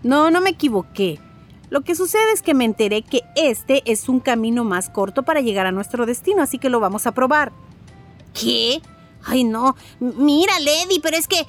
No, 0.02 0.32
no 0.32 0.40
me 0.40 0.52
equivoqué. 0.52 1.20
Lo 1.70 1.82
que 1.82 1.94
sucede 1.94 2.32
es 2.32 2.42
que 2.42 2.54
me 2.54 2.64
enteré 2.64 3.02
que 3.02 3.24
este 3.36 3.84
es 3.86 4.08
un 4.08 4.22
camino 4.22 4.64
más 4.64 4.90
corto 4.90 5.24
para 5.24 5.42
llegar 5.42 5.66
a 5.66 5.74
nuestro 5.74 6.06
destino, 6.06 6.42
así 6.42 6.58
que 6.58 6.70
lo 6.70 6.80
vamos 6.80 7.06
a 7.06 7.12
probar. 7.12 7.52
¿Qué? 8.34 8.82
Ay, 9.26 9.44
no. 9.44 9.76
Mira, 10.00 10.58
Lady, 10.62 11.02
pero 11.02 11.18
es 11.18 11.28
que 11.28 11.46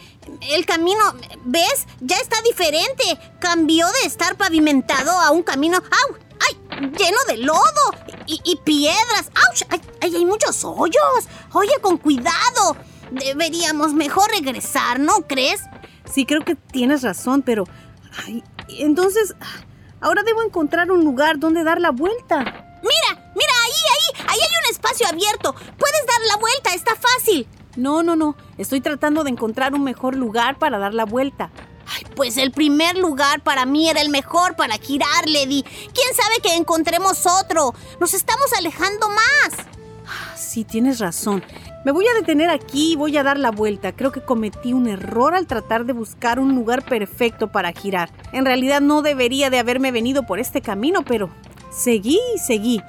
el 0.50 0.66
camino, 0.66 0.98
¿ves? 1.44 1.87
Ya 2.00 2.16
está 2.16 2.42
diferente. 2.42 3.04
Cambió 3.38 3.87
de 3.87 4.08
estar 4.08 4.37
pavimentado 4.37 5.12
a 5.12 5.30
un 5.30 5.44
camino. 5.44 5.76
¡Au! 5.78 6.27
¡Ay! 6.46 6.81
Lleno 6.96 7.18
de 7.27 7.38
lodo 7.38 7.94
y, 8.27 8.40
y 8.44 8.57
piedras. 8.57 9.31
¡Auch! 9.35 9.62
¡Ay, 9.70 9.81
ay, 10.03 10.16
hay 10.16 10.24
muchos 10.27 10.64
hoyos! 10.64 11.29
Oye, 11.53 11.72
con 11.81 11.98
cuidado. 11.98 12.77
Deberíamos 13.11 13.94
mejor 13.94 14.31
regresar, 14.31 15.01
¿no 15.01 15.27
crees? 15.27 15.62
Sí, 16.05 16.27
creo 16.27 16.44
que 16.44 16.55
tienes 16.55 17.03
razón, 17.03 17.42
pero... 17.42 17.64
ay, 18.27 18.44
entonces, 18.68 19.35
ahora 20.01 20.22
debo 20.22 20.42
encontrar 20.42 20.90
un 20.90 21.05
lugar 21.05 21.38
donde 21.38 21.64
dar 21.64 21.81
la 21.81 21.90
vuelta. 21.90 22.38
Mira, 22.38 23.33
mira, 23.35 23.53
ahí, 23.64 23.72
ahí, 23.72 24.27
ahí 24.29 24.38
hay 24.40 24.55
un 24.64 24.70
espacio 24.70 25.09
abierto. 25.09 25.55
Puedes 25.55 26.07
dar 26.07 26.20
la 26.29 26.37
vuelta, 26.37 26.74
está 26.74 26.94
fácil. 26.94 27.48
No, 27.77 28.03
no, 28.03 28.16
no. 28.16 28.37
Estoy 28.57 28.81
tratando 28.81 29.24
de 29.24 29.31
encontrar 29.31 29.74
un 29.74 29.85
mejor 29.85 30.16
lugar 30.16 30.59
para 30.59 30.79
dar 30.79 30.94
la 30.94 31.05
vuelta. 31.05 31.51
Pues 32.14 32.37
el 32.37 32.51
primer 32.51 32.96
lugar 32.96 33.40
para 33.40 33.66
mí 33.66 33.88
era 33.88 34.01
el 34.01 34.09
mejor 34.11 34.57
para 34.57 34.79
girar, 34.79 35.27
Lady. 35.27 35.62
¿Quién 35.62 36.14
sabe 36.14 36.40
que 36.42 36.57
encontremos 36.57 37.27
otro? 37.27 37.74
Nos 38.01 38.14
estamos 38.14 38.53
alejando 38.57 39.09
más. 39.09 39.66
Sí, 40.37 40.64
tienes 40.64 40.98
razón. 40.98 41.44
Me 41.85 41.92
voy 41.92 42.07
a 42.07 42.14
detener 42.14 42.51
aquí 42.51 42.92
y 42.92 42.96
voy 42.96 43.16
a 43.16 43.22
dar 43.22 43.38
la 43.38 43.51
vuelta. 43.51 43.92
Creo 43.92 44.12
que 44.12 44.20
cometí 44.20 44.72
un 44.72 44.88
error 44.88 45.35
al 45.35 45.46
tratar 45.46 45.85
de 45.85 45.92
buscar 45.92 46.40
un 46.40 46.55
lugar 46.55 46.85
perfecto 46.85 47.53
para 47.53 47.72
girar. 47.72 48.11
En 48.33 48.44
realidad 48.44 48.81
no 48.81 49.03
debería 49.03 49.51
de 49.51 49.59
haberme 49.59 49.92
venido 49.92 50.24
por 50.24 50.38
este 50.38 50.61
camino, 50.61 51.05
pero 51.05 51.31
seguí 51.70 52.18
y 52.35 52.38
seguí. 52.38 52.83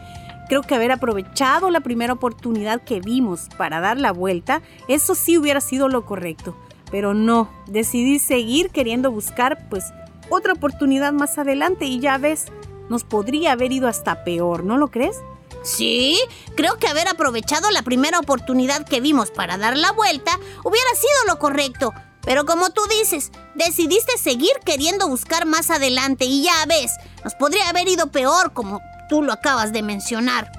Creo 0.47 0.63
que 0.63 0.73
haber 0.73 0.91
aprovechado 0.91 1.69
la 1.69 1.81
primera 1.81 2.13
oportunidad 2.13 2.81
que 2.81 2.99
vimos 2.99 3.49
para 3.57 3.79
dar 3.79 3.99
la 3.99 4.11
vuelta, 4.11 4.63
eso 4.87 5.13
sí 5.13 5.37
hubiera 5.37 5.61
sido 5.61 5.89
lo 5.89 6.05
correcto. 6.05 6.55
Pero 6.91 7.13
no, 7.13 7.49
decidí 7.67 8.19
seguir 8.19 8.69
queriendo 8.71 9.11
buscar 9.11 9.69
pues 9.69 9.85
otra 10.29 10.53
oportunidad 10.53 11.13
más 11.13 11.37
adelante 11.37 11.85
y 11.85 11.99
ya 11.99 12.17
ves, 12.17 12.45
nos 12.89 13.03
podría 13.03 13.51
haber 13.51 13.71
ido 13.71 13.87
hasta 13.87 14.23
peor, 14.23 14.63
¿no 14.63 14.77
lo 14.77 14.89
crees? 14.89 15.17
Sí, 15.63 16.19
creo 16.55 16.77
que 16.77 16.87
haber 16.87 17.07
aprovechado 17.07 17.69
la 17.71 17.81
primera 17.81 18.19
oportunidad 18.19 18.85
que 18.85 19.01
vimos 19.01 19.29
para 19.31 19.57
dar 19.57 19.77
la 19.77 19.91
vuelta 19.91 20.39
hubiera 20.63 20.89
sido 20.95 21.33
lo 21.33 21.39
correcto. 21.39 21.93
Pero 22.25 22.45
como 22.45 22.69
tú 22.69 22.81
dices, 22.99 23.31
decidiste 23.55 24.17
seguir 24.17 24.51
queriendo 24.65 25.07
buscar 25.07 25.45
más 25.45 25.69
adelante 25.71 26.25
y 26.25 26.43
ya 26.43 26.65
ves, 26.67 26.91
nos 27.23 27.33
podría 27.35 27.69
haber 27.69 27.87
ido 27.87 28.11
peor 28.11 28.53
como 28.53 28.81
tú 29.07 29.23
lo 29.23 29.33
acabas 29.33 29.73
de 29.73 29.83
mencionar. 29.83 30.51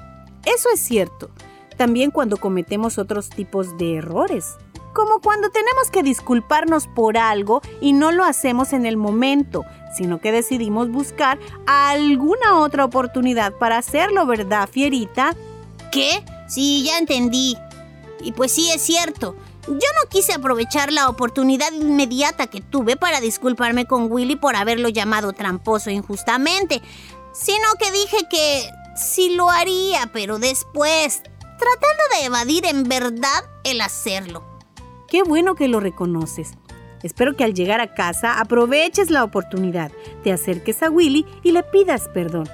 Eso 0.45 0.69
es 0.73 0.79
cierto. 0.79 1.29
También 1.77 2.11
cuando 2.11 2.37
cometemos 2.37 2.97
otros 2.97 3.29
tipos 3.29 3.77
de 3.77 3.97
errores. 3.97 4.57
Como 4.93 5.21
cuando 5.21 5.49
tenemos 5.49 5.89
que 5.89 6.03
disculparnos 6.03 6.87
por 6.87 7.17
algo 7.17 7.61
y 7.79 7.93
no 7.93 8.11
lo 8.11 8.23
hacemos 8.23 8.73
en 8.73 8.85
el 8.85 8.97
momento, 8.97 9.63
sino 9.95 10.19
que 10.19 10.31
decidimos 10.31 10.89
buscar 10.89 11.39
alguna 11.65 12.59
otra 12.59 12.85
oportunidad 12.85 13.53
para 13.53 13.77
hacerlo, 13.77 14.25
¿verdad, 14.25 14.69
Fierita? 14.69 15.35
¿Qué? 15.91 16.23
Sí, 16.47 16.83
ya 16.83 16.97
entendí. 16.97 17.57
Y 18.21 18.33
pues 18.33 18.51
sí, 18.51 18.69
es 18.71 18.81
cierto. 18.81 19.35
Yo 19.67 19.73
no 19.73 20.09
quise 20.09 20.33
aprovechar 20.33 20.91
la 20.91 21.07
oportunidad 21.07 21.71
inmediata 21.71 22.47
que 22.47 22.61
tuve 22.61 22.97
para 22.97 23.21
disculparme 23.21 23.85
con 23.85 24.11
Willy 24.11 24.35
por 24.35 24.55
haberlo 24.55 24.89
llamado 24.89 25.33
tramposo 25.33 25.89
injustamente, 25.91 26.81
sino 27.31 27.65
que 27.79 27.91
dije 27.91 28.17
que 28.29 28.69
sí 28.95 29.35
lo 29.35 29.49
haría, 29.49 30.09
pero 30.11 30.39
después, 30.39 31.21
tratando 31.21 32.03
de 32.17 32.25
evadir 32.25 32.65
en 32.65 32.83
verdad 32.83 33.43
el 33.63 33.81
hacerlo. 33.81 34.50
Qué 35.11 35.23
bueno 35.23 35.55
que 35.55 35.67
lo 35.67 35.81
reconoces. 35.81 36.53
Espero 37.03 37.35
que 37.35 37.43
al 37.43 37.53
llegar 37.53 37.81
a 37.81 37.93
casa 37.93 38.39
aproveches 38.39 39.09
la 39.09 39.25
oportunidad, 39.25 39.91
te 40.23 40.31
acerques 40.31 40.81
a 40.83 40.89
Willy 40.89 41.25
y 41.43 41.51
le 41.51 41.63
pidas 41.63 42.07
perdón. 42.13 42.47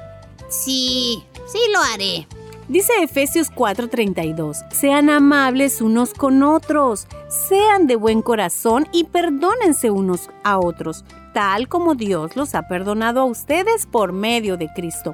Sí, 0.49 1.23
sí 1.45 1.59
lo 1.71 1.79
haré. 1.93 2.27
Dice 2.67 2.93
Efesios 3.03 3.51
4:32, 3.51 4.65
sean 4.71 5.11
amables 5.11 5.81
unos 5.81 6.15
con 6.15 6.41
otros, 6.41 7.05
sean 7.27 7.85
de 7.85 7.95
buen 7.95 8.23
corazón 8.23 8.87
y 8.91 9.03
perdónense 9.03 9.91
unos 9.91 10.31
a 10.43 10.57
otros, 10.57 11.05
tal 11.35 11.67
como 11.67 11.93
Dios 11.93 12.35
los 12.35 12.55
ha 12.55 12.67
perdonado 12.67 13.21
a 13.21 13.25
ustedes 13.25 13.85
por 13.85 14.13
medio 14.13 14.57
de 14.57 14.73
Cristo. 14.73 15.13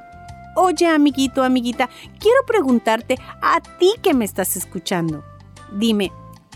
Oye, 0.56 0.86
amiguito, 0.86 1.42
amiguita, 1.42 1.90
quiero 2.18 2.38
preguntarte 2.46 3.18
a 3.42 3.60
ti 3.60 3.92
que 4.00 4.14
me 4.14 4.24
estás 4.24 4.56
escuchando. 4.56 5.22
Dime, 5.72 6.10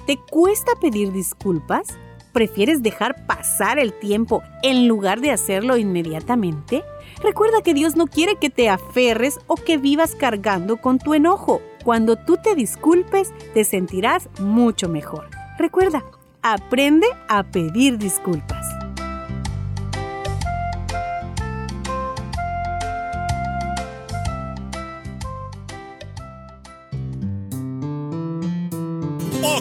¿te 0.08 0.16
cuesta 0.16 0.72
pedir 0.80 1.12
disculpas? 1.12 1.98
¿Prefieres 2.32 2.82
dejar 2.82 3.26
pasar 3.26 3.78
el 3.78 3.92
tiempo 3.92 4.42
en 4.62 4.88
lugar 4.88 5.20
de 5.20 5.32
hacerlo 5.32 5.76
inmediatamente? 5.76 6.82
Recuerda 7.22 7.60
que 7.60 7.74
Dios 7.74 7.94
no 7.94 8.06
quiere 8.06 8.36
que 8.36 8.48
te 8.48 8.70
aferres 8.70 9.38
o 9.48 9.56
que 9.56 9.76
vivas 9.76 10.14
cargando 10.14 10.78
con 10.78 10.98
tu 10.98 11.12
enojo. 11.12 11.60
Cuando 11.84 12.16
tú 12.16 12.38
te 12.42 12.54
disculpes, 12.54 13.34
te 13.52 13.64
sentirás 13.64 14.30
mucho 14.40 14.88
mejor. 14.88 15.28
Recuerda, 15.58 16.02
aprende 16.40 17.06
a 17.28 17.42
pedir 17.42 17.98
disculpas. 17.98 18.57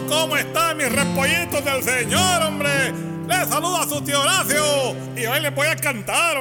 ¿Cómo 0.08 0.36
están 0.36 0.76
mis 0.76 0.90
repollitos 0.90 1.64
del 1.64 1.82
Señor, 1.82 2.42
hombre? 2.42 2.92
Les 3.28 3.48
saluda 3.48 3.82
a 3.82 3.88
su 3.88 4.00
tío 4.00 4.20
Horacio 4.20 4.96
y 5.16 5.26
hoy 5.26 5.40
les 5.40 5.54
voy 5.54 5.66
a 5.66 5.76
cantar. 5.76 6.38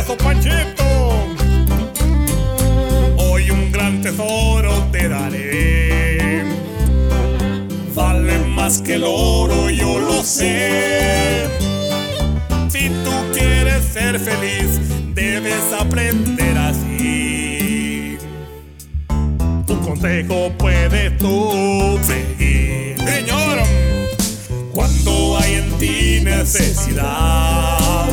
¡Eso, 0.00 0.16
Panchito! 0.18 0.84
Hoy 3.18 3.50
un 3.50 3.72
gran 3.72 4.02
tesoro 4.02 4.72
te 4.92 5.08
daré. 5.08 6.44
Vale 7.94 8.38
más 8.40 8.82
que 8.82 8.94
el 8.94 9.04
oro, 9.04 9.70
yo 9.70 9.98
lo 9.98 10.22
sé. 10.22 11.65
Si 12.78 12.90
tú 13.04 13.10
quieres 13.32 13.84
ser 13.84 14.20
feliz, 14.20 14.78
debes 15.14 15.72
aprender 15.72 16.58
así. 16.58 18.18
Tu 19.66 19.80
consejo 19.80 20.52
puedes 20.58 21.16
tú 21.16 21.98
seguir. 22.02 22.98
Señor, 22.98 23.60
cuando 24.72 25.38
hay 25.38 25.54
en 25.54 25.72
ti 25.78 26.20
necesidad 26.22 28.08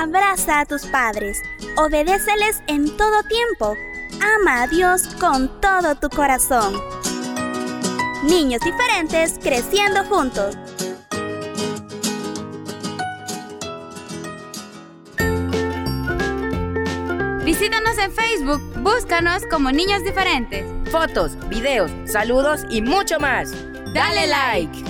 Abraza 0.00 0.60
a 0.60 0.64
tus 0.64 0.86
padres, 0.86 1.42
obedéceles 1.76 2.62
en 2.68 2.96
todo 2.96 3.22
tiempo, 3.24 3.76
ama 4.38 4.62
a 4.62 4.66
Dios 4.66 5.02
con 5.20 5.60
todo 5.60 5.94
tu 5.94 6.08
corazón. 6.08 6.72
Niños 8.24 8.62
diferentes 8.62 9.38
creciendo 9.42 10.02
juntos. 10.06 10.56
Visítanos 17.44 17.98
en 17.98 18.10
Facebook, 18.12 18.62
búscanos 18.76 19.42
como 19.50 19.70
Niños 19.70 20.02
Diferentes. 20.02 20.64
Fotos, 20.90 21.36
videos, 21.50 21.90
saludos 22.06 22.62
y 22.70 22.80
mucho 22.80 23.20
más. 23.20 23.52
Dale 23.92 24.28
like. 24.28 24.89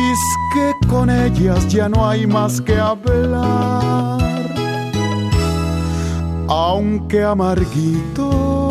Que 0.53 0.73
con 0.87 1.09
ellas 1.09 1.67
ya 1.69 1.87
no 1.87 2.07
hay 2.07 2.27
más 2.27 2.59
que 2.59 2.77
hablar. 2.77 4.19
Aunque 6.49 7.23
amarguito, 7.23 8.69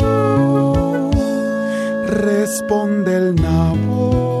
responde 2.07 3.17
el 3.17 3.35
nabo. 3.35 4.40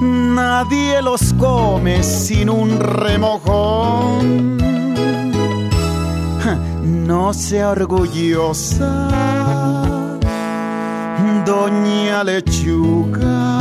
nadie 0.00 1.02
los 1.02 1.32
come 1.34 2.02
sin 2.02 2.50
un 2.50 2.78
remojón. 2.80 4.58
No 7.06 7.32
sea 7.32 7.70
orgullosa, 7.70 9.08
doña 11.44 12.22
lechuga. 12.24 13.58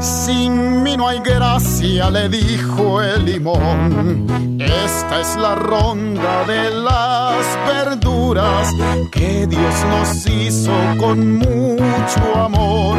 Sin 0.00 0.82
mí 0.82 0.96
no 0.96 1.08
hay 1.08 1.20
gracia, 1.20 2.10
le 2.10 2.28
dijo 2.28 3.02
el 3.02 3.24
limón. 3.24 4.26
Esta 4.58 5.20
es 5.20 5.36
la 5.36 5.54
ronda 5.54 6.44
de 6.46 6.70
las 6.70 7.44
verduras 7.66 8.74
que 9.10 9.46
Dios 9.46 9.74
nos 9.90 10.26
hizo 10.26 10.72
con 10.98 11.38
mucho 11.38 12.36
amor. 12.36 12.98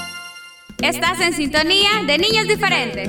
Estás 0.81 1.19
en 1.21 1.33
sintonía 1.33 1.89
de 2.07 2.17
niños 2.17 2.47
diferentes. 2.47 3.07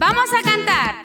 Vamos 0.00 0.30
a 0.36 0.42
cantar. 0.42 0.96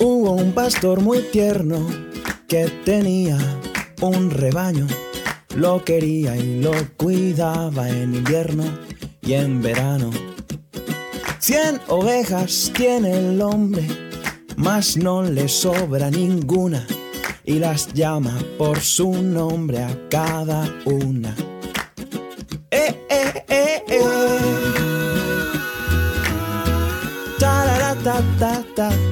Hubo 0.00 0.32
un 0.32 0.52
pastor 0.52 1.00
muy 1.00 1.20
tierno 1.30 1.86
que 2.48 2.68
tenía 2.84 3.38
un 4.00 4.30
rebaño. 4.30 4.88
Lo 5.56 5.84
quería 5.84 6.36
y 6.36 6.60
lo 6.60 6.72
cuidaba 6.96 7.88
en 7.88 8.14
invierno 8.14 8.64
y 9.20 9.34
en 9.34 9.60
verano. 9.60 10.10
Cien 11.38 11.80
ovejas 11.88 12.72
tiene 12.74 13.12
el 13.12 13.42
hombre, 13.42 13.86
mas 14.56 14.96
no 14.96 15.22
le 15.22 15.48
sobra 15.48 16.10
ninguna. 16.10 16.86
Y 17.44 17.58
las 17.58 17.92
llama 17.92 18.38
por 18.56 18.80
su 18.80 19.12
nombre 19.12 19.82
a 19.82 20.08
cada 20.08 20.72
una. 20.84 21.34
Eh, 22.70 22.96
eh, 23.10 23.44
eh, 23.48 23.82
eh. 23.88 24.02
Ta, 28.04 28.20
ta, 28.36 28.64
tara, 28.74 29.11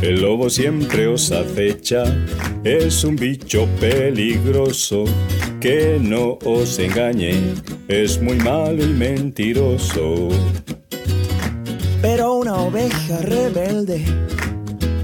El 0.00 0.20
lobo 0.20 0.48
siempre 0.48 1.08
os 1.08 1.32
acecha, 1.32 2.04
es 2.62 3.02
un 3.02 3.16
bicho 3.16 3.66
peligroso. 3.80 5.04
Que 5.60 5.98
no 6.00 6.38
os 6.44 6.78
engañe, 6.78 7.34
es 7.88 8.22
muy 8.22 8.36
malo 8.36 8.84
y 8.84 8.92
mentiroso. 8.92 10.28
Pero 12.00 12.34
una 12.34 12.54
oveja 12.54 13.18
rebelde 13.22 14.04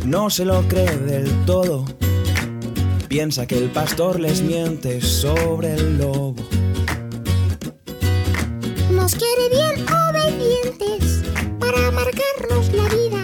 no 0.06 0.30
se 0.30 0.44
lo 0.44 0.62
cree 0.68 0.96
del 0.96 1.44
todo. 1.44 1.84
Piensa 3.08 3.46
que 3.48 3.58
el 3.58 3.70
pastor 3.70 4.20
les 4.20 4.42
miente 4.42 5.00
sobre 5.00 5.74
el 5.74 5.98
lobo. 5.98 6.36
Nos 8.92 9.16
quiere 9.16 9.48
bien 9.50 9.86
obedientes 9.88 11.22
para 11.58 11.88
amargarnos 11.88 12.72
la 12.74 12.88
vida. 12.90 13.23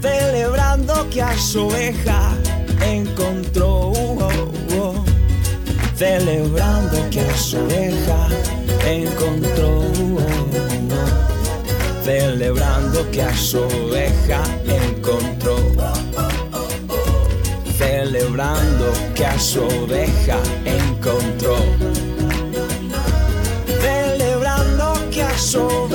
celebrando 0.00 1.08
que 1.10 1.22
a 1.22 1.36
su 1.36 1.66
oveja 1.66 2.32
encontró. 2.84 3.92
Celebrando 5.96 7.10
que 7.10 7.20
a 7.20 7.36
su 7.36 7.58
oveja 7.58 8.28
encontró. 8.86 9.82
Celebrando 12.04 13.10
que 13.10 13.22
a 13.22 13.36
su 13.36 13.58
oveja 13.60 14.42
encontró. 14.66 15.56
Celebrando 17.76 18.92
que 19.14 19.26
a 19.26 19.38
su 19.38 19.62
oveja 19.62 20.38
encontró. 20.64 21.56
Celebrando 23.80 24.94
que 25.10 25.22
a 25.22 25.38
su 25.38 25.60
oveja 25.60 25.87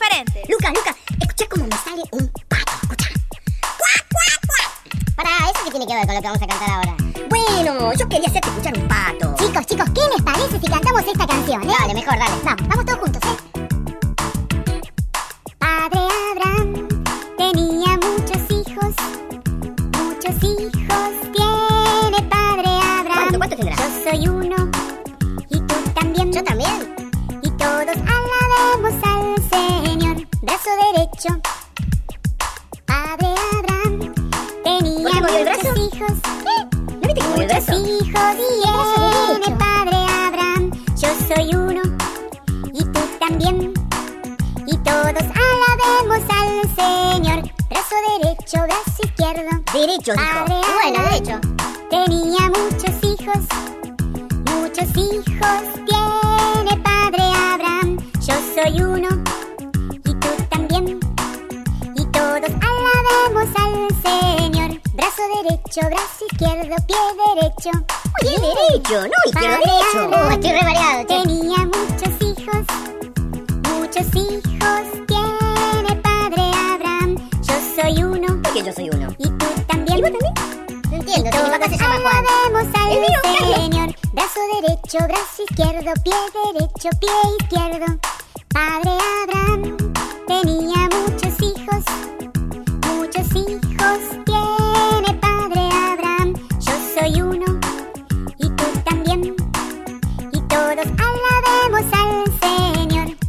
diferentes. 0.00 0.48
Luca, 0.48 0.70
Luca, 0.70 0.96
escucha 1.20 1.46
cómo 1.50 1.66
me 1.66 1.76
sale 1.76 2.02
un 2.12 2.28
pato. 2.48 2.72
Escucha. 2.82 3.08
¡Cuac, 3.78 4.06
cuac, 4.10 4.46
cuac! 4.46 5.14
Para, 5.14 5.50
¿eso 5.50 5.64
qué 5.64 5.70
tiene 5.70 5.86
que 5.86 5.94
ver 5.94 6.06
con 6.06 6.14
lo 6.14 6.20
que 6.20 6.26
vamos 6.28 6.42
a 6.42 6.46
cantar 6.46 6.70
ahora? 6.70 6.96
Bueno, 7.28 7.92
yo 7.94 8.08
quería 8.08 8.28
hacerte 8.28 8.48
escuchar 8.48 8.78
un 8.78 8.88
pato. 8.88 9.34
Chicos, 9.36 9.66
chicos, 9.66 9.88
¿qué 9.94 10.00
les 10.14 10.22
parece 10.22 10.58
si 10.58 10.66
cantamos 10.66 11.02
esta 11.02 11.26
canción, 11.26 11.62
eh? 11.68 11.74
Dale, 11.78 11.94
mejor, 11.94 12.18
dale. 12.18 12.32
Vamos, 12.44 12.68
vamos 12.68 12.86
todos 12.86 12.98
juntos, 13.00 13.19
Padre 32.86 33.34
Abraham 33.52 34.14
tenía 34.64 35.10
¿Por 35.10 35.12
qué 35.12 35.20
movió 35.20 35.36
el 35.36 35.44
muchos 35.44 35.62
brazo? 35.62 35.76
hijos. 35.76 36.12
¿No 36.88 37.00
viste 37.00 37.20
el 37.20 37.28
Muchos 37.28 37.46
brazo? 37.46 37.72
hijos 37.74 38.36
tiene 39.44 39.56
Padre 39.58 39.96
Abraham. 40.26 40.70
Yo 40.96 41.08
soy 41.28 41.54
uno. 41.54 41.82
Y 42.72 42.84
tú 42.84 43.00
también. 43.18 43.74
Y 44.66 44.76
todos 44.78 45.12
alabemos 45.36 46.24
al 46.30 46.74
Señor. 46.74 47.42
Brazo 47.68 47.96
derecho, 48.22 48.62
brazo 48.62 49.02
izquierdo. 49.04 49.62
Derecho. 49.74 50.14
Padre 50.14 50.54
Bueno, 50.72 50.98
Abraham 51.00 51.10
derecho. 51.10 51.40
Tenía 51.90 52.48
muchos 52.48 52.94
hijos. 53.02 53.44
Muchos 54.54 54.88
hijos 54.96 55.62
tiene 55.86 56.82
Padre 56.82 57.24
Abraham. 57.52 57.98
Yo 58.26 58.34
soy 58.54 58.80
uno. 58.82 59.19
Al 63.56 63.88
Señor. 64.02 64.80
Brazo 64.94 65.22
derecho, 65.42 65.80
brazo 65.86 66.24
izquierdo, 66.30 66.76
pie 66.86 66.96
derecho. 67.34 67.70
Pie 68.20 68.30
derecho, 68.30 69.08
no, 69.08 69.18
izquierdo, 69.26 69.58
derecho. 69.58 70.00
Oh, 70.12 70.30
estoy 70.30 70.52
re. 70.52 71.04
Tenía 71.06 71.58
muchos 71.66 72.12
hijos. 72.20 72.62
Muchos 73.72 74.06
hijos 74.14 74.82
tiene 75.06 75.96
Padre 76.02 76.42
Abraham. 76.72 77.16
Yo 77.42 77.54
soy 77.74 78.02
uno. 78.04 78.42
¿Por 78.42 78.52
qué 78.52 78.62
yo 78.62 78.72
soy 78.72 78.90
uno? 78.90 79.08
Y 79.18 79.28
tú 79.30 79.46
también. 79.66 79.98
¿Y 79.98 80.02
vos 80.02 80.10
también? 80.12 80.34
No 80.90 80.96
entiendo, 80.96 81.30
mi 81.44 81.50
papá 81.50 81.68
se 81.68 81.76
llama 81.78 81.96
Juan. 82.02 82.24
Alabemos 82.26 82.74
al 82.74 82.88
mío. 83.00 83.54
Señor. 83.54 83.94
Brazo 84.12 84.40
derecho, 84.60 84.98
brazo 85.06 85.42
izquierdo, 85.48 85.92
pie 86.02 86.14
derecho, 86.52 86.90
pie 87.00 87.10
izquierdo. 87.40 87.86
Padre 88.52 88.90
Abraham 89.22 89.76
tenía 90.26 90.88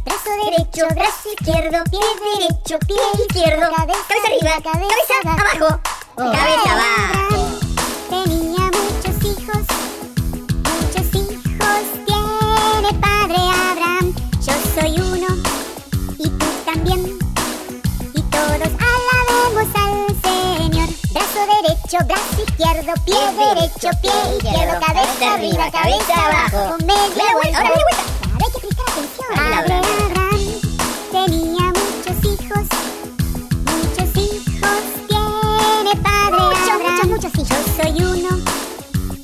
Brazo 0.04 0.30
derecho, 0.44 0.86
brazo 0.94 1.28
izquierdo, 1.36 1.82
pie 1.90 2.00
derecho, 2.38 2.78
pie 2.86 2.96
izquierdo. 3.26 3.66
Cabeza, 3.74 4.14
arriba, 4.24 4.62
cabeza, 4.62 5.14
abajo. 5.24 5.80
Cabeza 6.16 6.72
abajo. 6.72 7.58
Tenía 8.08 8.64
muchos 8.66 9.16
hijos. 9.24 9.62
Muchos 10.62 11.14
hijos 11.14 11.82
tiene 12.06 13.00
Padre 13.00 13.38
Abraham. 13.70 14.14
Yo 14.40 14.52
soy 14.74 15.00
uno. 15.00 15.28
Y 16.18 16.28
tú 16.28 16.46
también. 16.64 17.11
Derecho, 21.92 21.98
brazo 22.06 22.42
izquierdo, 22.42 22.92
pie 23.04 23.20
derecho, 23.36 23.90
pie 24.00 24.10
izquierdo, 24.36 24.80
cabeza 24.80 25.34
arriba, 25.34 25.70
cabeza 25.70 26.14
abajo, 26.14 26.76
media 26.84 27.32
vuelta. 27.34 27.58
Ahora 27.58 27.68
media 27.68 27.84
vuelta. 27.84 28.04
Claro, 28.22 28.38
hay 28.40 28.50
que 28.52 28.58
prestar 28.60 28.86
atención. 28.88 29.28
Abraham 29.58 30.40
tenía 31.12 31.64
muchos 31.68 32.16
hijos. 32.24 32.64
Muchos 33.76 34.08
hijos 34.16 34.82
tiene 35.08 35.92
Padre 36.02 36.40
Muchos, 36.40 36.76
muchos, 36.82 37.08
muchos 37.08 37.32
hijos. 37.34 37.58
Yo 37.66 37.82
soy 37.82 38.04
uno. 38.04 38.30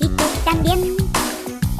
Y 0.00 0.08
tú 0.08 0.24
también. 0.44 0.96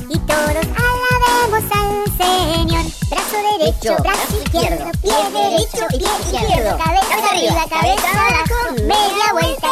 Y 0.08 0.18
todos 0.20 0.66
alabemos 0.78 1.64
al 1.70 1.90
Señor. 2.16 2.84
Brazo 3.10 3.36
derecho, 3.58 3.96
brazo 4.02 4.36
izquierdo, 4.42 4.90
pie 5.02 5.18
derecho, 5.32 5.86
pie 5.88 6.08
izquierdo, 6.20 6.78
cabeza 6.78 7.28
arriba, 7.30 7.66
cabeza 7.68 8.10
abajo, 8.10 8.72
media 8.86 9.32
vuelta. 9.32 9.68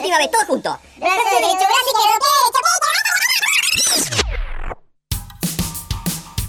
Última 0.00 0.16
vez, 0.16 0.30
todos 0.30 0.46
juntos. 0.46 0.76
Brazo 0.96 1.14
derecho, 1.30 1.66
brazo 1.68 1.90
izquierdo, 1.92 2.16
pie 2.24 2.32
derecho, 2.40 2.60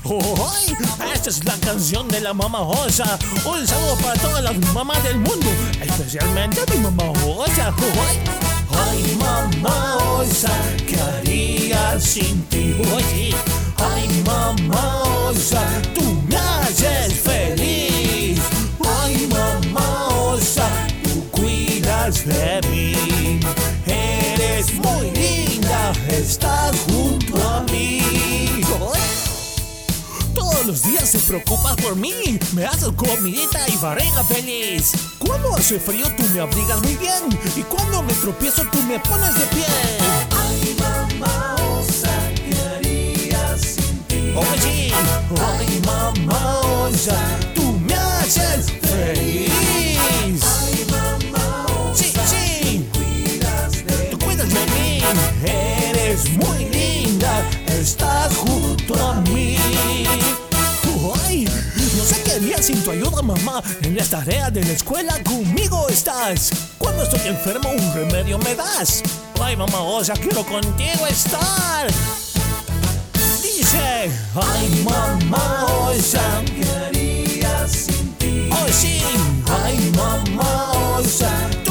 pie 0.06 0.22
¡Ay! 0.54 1.14
Esta 1.14 1.30
es 1.30 1.44
la 1.44 1.58
canción 1.58 2.08
de 2.08 2.22
la 2.22 2.34
mamá 2.34 2.62
Osa. 2.62 3.20
Un 3.44 3.68
saludo 3.68 3.98
para 3.98 4.14
todas 4.22 4.42
las 4.42 4.58
mamás 4.74 5.04
del 5.04 5.18
mundo, 5.18 5.48
especialmente 5.82 6.62
mi 6.72 6.78
mamá 6.80 7.12
Osa. 7.26 7.74
Ay, 8.88 9.18
mamá 9.20 9.98
Osa, 9.98 10.58
¿qué 10.88 10.98
haría 10.98 12.00
sin 12.00 12.46
ti? 12.46 12.78
Oye, 12.96 13.36
ay, 13.76 14.24
mamá 14.26 15.04
estás 26.42 26.76
junto 26.92 27.50
a 27.50 27.62
mí. 27.72 28.02
Todos 30.34 30.66
los 30.66 30.84
días 30.84 31.12
te 31.12 31.20
preocupas 31.20 31.76
por 31.76 31.96
mí, 31.96 32.40
me 32.54 32.66
haces 32.66 32.90
comidita 32.96 33.60
y 33.70 33.78
barriga 33.78 34.24
feliz. 34.24 34.92
Cuando 35.20 35.56
hace 35.56 35.80
frío 35.80 36.08
tú 36.18 36.24
me 36.34 36.42
abrigas 36.42 36.82
muy 36.82 36.96
bien 36.96 37.40
y 37.56 37.62
cuando 37.64 38.02
me 38.02 38.14
tropiezo 38.14 38.64
tú 38.72 38.82
me 38.84 39.00
pones 39.00 39.38
de 39.38 39.46
pie. 39.48 39.66
Ay, 40.32 40.76
mamá 40.80 41.56
osa, 41.78 42.10
¿qué 42.36 42.60
haría 42.76 43.58
sin 43.58 44.00
ti? 44.08 44.34
Oye, 44.36 44.92
ay, 45.58 45.82
mamá 45.86 46.60
osa, 46.88 47.18
tú 47.54 47.74
me 47.86 47.94
haces 47.94 48.72
feliz. 48.82 49.52
Ay, 50.00 50.86
estás 57.82 58.36
junto 58.38 58.94
a 58.96 59.16
mí. 59.22 59.58
Ay, 61.26 61.46
no 61.98 62.04
sé 62.04 62.22
qué 62.24 62.34
haría 62.34 62.62
sin 62.62 62.84
tu 62.84 62.92
ayuda, 62.92 63.24
mamá. 63.24 63.64
En 63.82 63.96
las 63.96 64.10
tareas 64.10 64.54
de 64.54 64.64
la 64.64 64.74
escuela 64.74 65.18
conmigo 65.24 65.90
estás. 65.90 66.52
Cuando 66.78 67.04
estoy 67.04 67.28
enfermo, 67.28 67.70
un 67.72 67.94
remedio 67.94 68.38
me 68.38 68.54
das. 68.56 69.02
Ay, 69.42 69.58
mamá, 69.58 69.82
osa, 69.82 70.14
quiero 70.14 70.46
contigo 70.46 71.08
estar. 71.08 71.88
Dice, 73.42 74.12
ay, 74.36 74.84
mamá, 74.86 75.66
osa, 75.88 76.22
¿qué 76.46 76.70
haría 76.86 77.68
sin 77.68 78.14
ti? 78.20 78.50
Oh, 78.52 78.72
sí, 78.72 79.02
ay, 79.64 79.92
mamá, 79.96 80.98
osa, 81.00 81.32
tú 81.66 81.71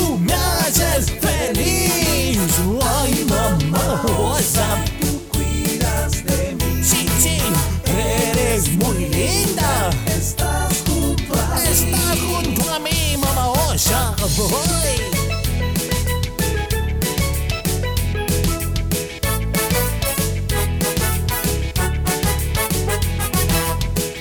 Voy. 13.81 14.59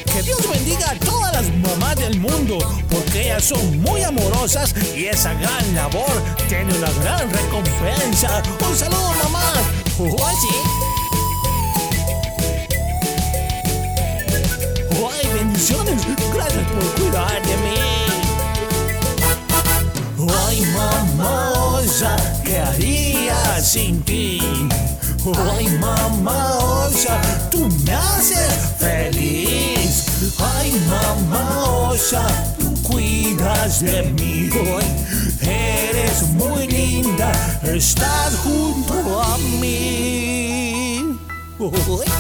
Que 0.06 0.22
Dios 0.24 0.50
bendiga 0.50 0.92
a 0.92 0.96
todas 1.00 1.34
las 1.34 1.54
mamás 1.58 1.98
del 1.98 2.20
mundo, 2.22 2.58
porque 2.90 3.24
ellas 3.24 3.44
son 3.44 3.82
muy 3.82 4.02
amorosas 4.02 4.74
y 4.96 5.08
esa 5.08 5.34
gran 5.34 5.76
labor 5.76 6.24
tiene 6.48 6.74
una 6.78 6.92
gran 7.04 7.30
recompensa. 7.30 8.42
Un 8.66 8.78
saludo, 8.78 9.14
mamá. 9.24 9.52
Oh, 10.00 10.30
sí. 10.40 10.56
¡Ay, 15.12 15.30
bendiciones! 15.34 16.02
Gracias 16.34 16.66
por 16.72 16.96
cuidar 16.96 17.42
de 17.46 17.58
mí. 17.58 17.89
¡Ay, 20.50 20.66
mamá 20.74 21.52
osa! 21.78 22.16
¿Qué 22.44 22.58
haría 22.58 23.62
sin 23.62 24.02
ti? 24.02 24.40
¡Ay, 25.54 25.68
mamá 25.80 26.58
osa! 26.58 27.22
¡Tú 27.52 27.70
me 27.86 27.94
haces 27.94 28.74
feliz! 28.80 30.34
¡Ay, 30.40 30.72
mamá 30.90 31.66
osa! 31.92 32.26
¡Tú 32.58 32.74
cuidas 32.82 33.82
de 33.82 34.02
mí! 34.18 34.50
¡Ay, 35.42 35.90
eres 35.92 36.24
muy 36.30 36.66
linda! 36.66 37.32
¡Estás 37.62 38.36
junto 38.44 39.22
a 39.22 39.38
mí! 39.62 41.16
¡Ay! 41.60 42.12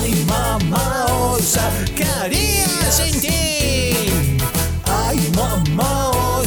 Ay, 0.00 0.24
mamá 0.26 1.04
osa, 1.34 1.70
¿qué 1.94 2.04
haría 2.04 2.90
sin 2.90 3.20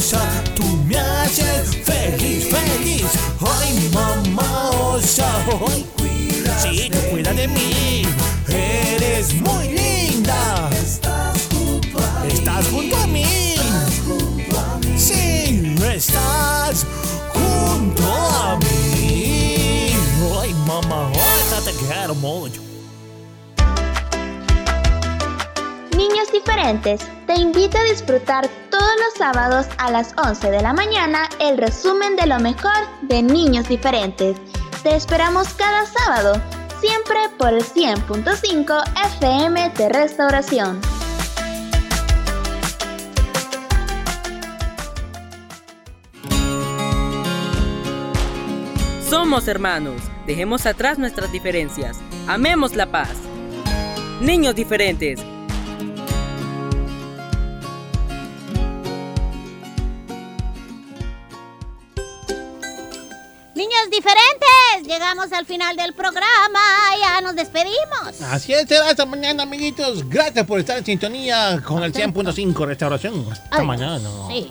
ti? 0.02 0.10
Ay, 0.10 0.18
mamá 0.18 0.30
osa, 0.30 0.44
tú 0.54 0.64
me 0.86 0.98
haces 0.98 1.76
feliz, 1.84 2.48
feliz. 2.48 3.06
Ay, 3.40 3.90
mamá 3.92 4.70
osa, 4.70 5.28
ay, 5.66 5.86
sí, 6.60 6.90
tú 6.90 6.98
cuida 7.10 7.32
de 7.32 7.48
mí. 7.48 8.02
Eres 8.48 9.34
muy 9.34 9.68
linda. 9.68 10.70
Estás 10.82 11.48
junto 11.50 11.98
a 11.98 12.24
mí. 12.24 12.32
Estás 12.32 12.66
junto 12.68 12.96
a 12.96 13.06
mí. 13.06 13.54
Sí, 14.96 15.76
estás 15.94 16.86
junto 17.32 18.02
a 18.12 18.58
mí. 18.58 19.94
Ay, 20.40 20.54
mamá 20.66 21.10
osa, 21.10 21.62
te 21.64 21.72
quiero 21.72 22.14
mucho. 22.14 22.71
Niños 26.08 26.32
diferentes, 26.32 27.00
te 27.28 27.34
invito 27.34 27.78
a 27.78 27.84
disfrutar 27.84 28.48
todos 28.70 28.90
los 28.98 29.14
sábados 29.16 29.66
a 29.78 29.92
las 29.92 30.12
11 30.18 30.50
de 30.50 30.60
la 30.60 30.72
mañana 30.72 31.28
el 31.38 31.56
resumen 31.56 32.16
de 32.16 32.26
lo 32.26 32.40
mejor 32.40 32.72
de 33.02 33.22
Niños 33.22 33.68
diferentes. 33.68 34.36
Te 34.82 34.96
esperamos 34.96 35.54
cada 35.54 35.86
sábado, 35.86 36.42
siempre 36.80 37.18
por 37.38 37.50
el 37.50 37.62
100.5 37.62 38.82
FM 39.20 39.70
de 39.70 39.88
Restauración. 39.90 40.80
Somos 49.08 49.46
hermanos. 49.46 50.02
Dejemos 50.26 50.66
atrás 50.66 50.98
nuestras 50.98 51.30
diferencias. 51.30 51.96
Amemos 52.26 52.74
la 52.74 52.90
paz. 52.90 53.14
Niños 54.20 54.56
diferentes. 54.56 55.31
Diferentes, 63.92 64.86
llegamos 64.86 65.32
al 65.32 65.46
final 65.46 65.76
del 65.76 65.92
programa, 65.92 66.60
ya 67.00 67.20
nos 67.20 67.36
despedimos. 67.36 68.20
Así 68.30 68.52
es, 68.52 68.66
será 68.66 68.88
hasta 68.88 69.06
mañana, 69.06 69.44
amiguitos. 69.44 70.08
Gracias 70.08 70.44
por 70.46 70.58
estar 70.58 70.78
en 70.78 70.84
sintonía 70.84 71.60
con 71.64 71.84
el 71.84 71.92
100.5 71.92 72.66
Restauración. 72.66 73.26
Hasta 73.30 73.48
Ay, 73.50 73.66
mañana. 73.66 74.00
Sí. 74.28 74.50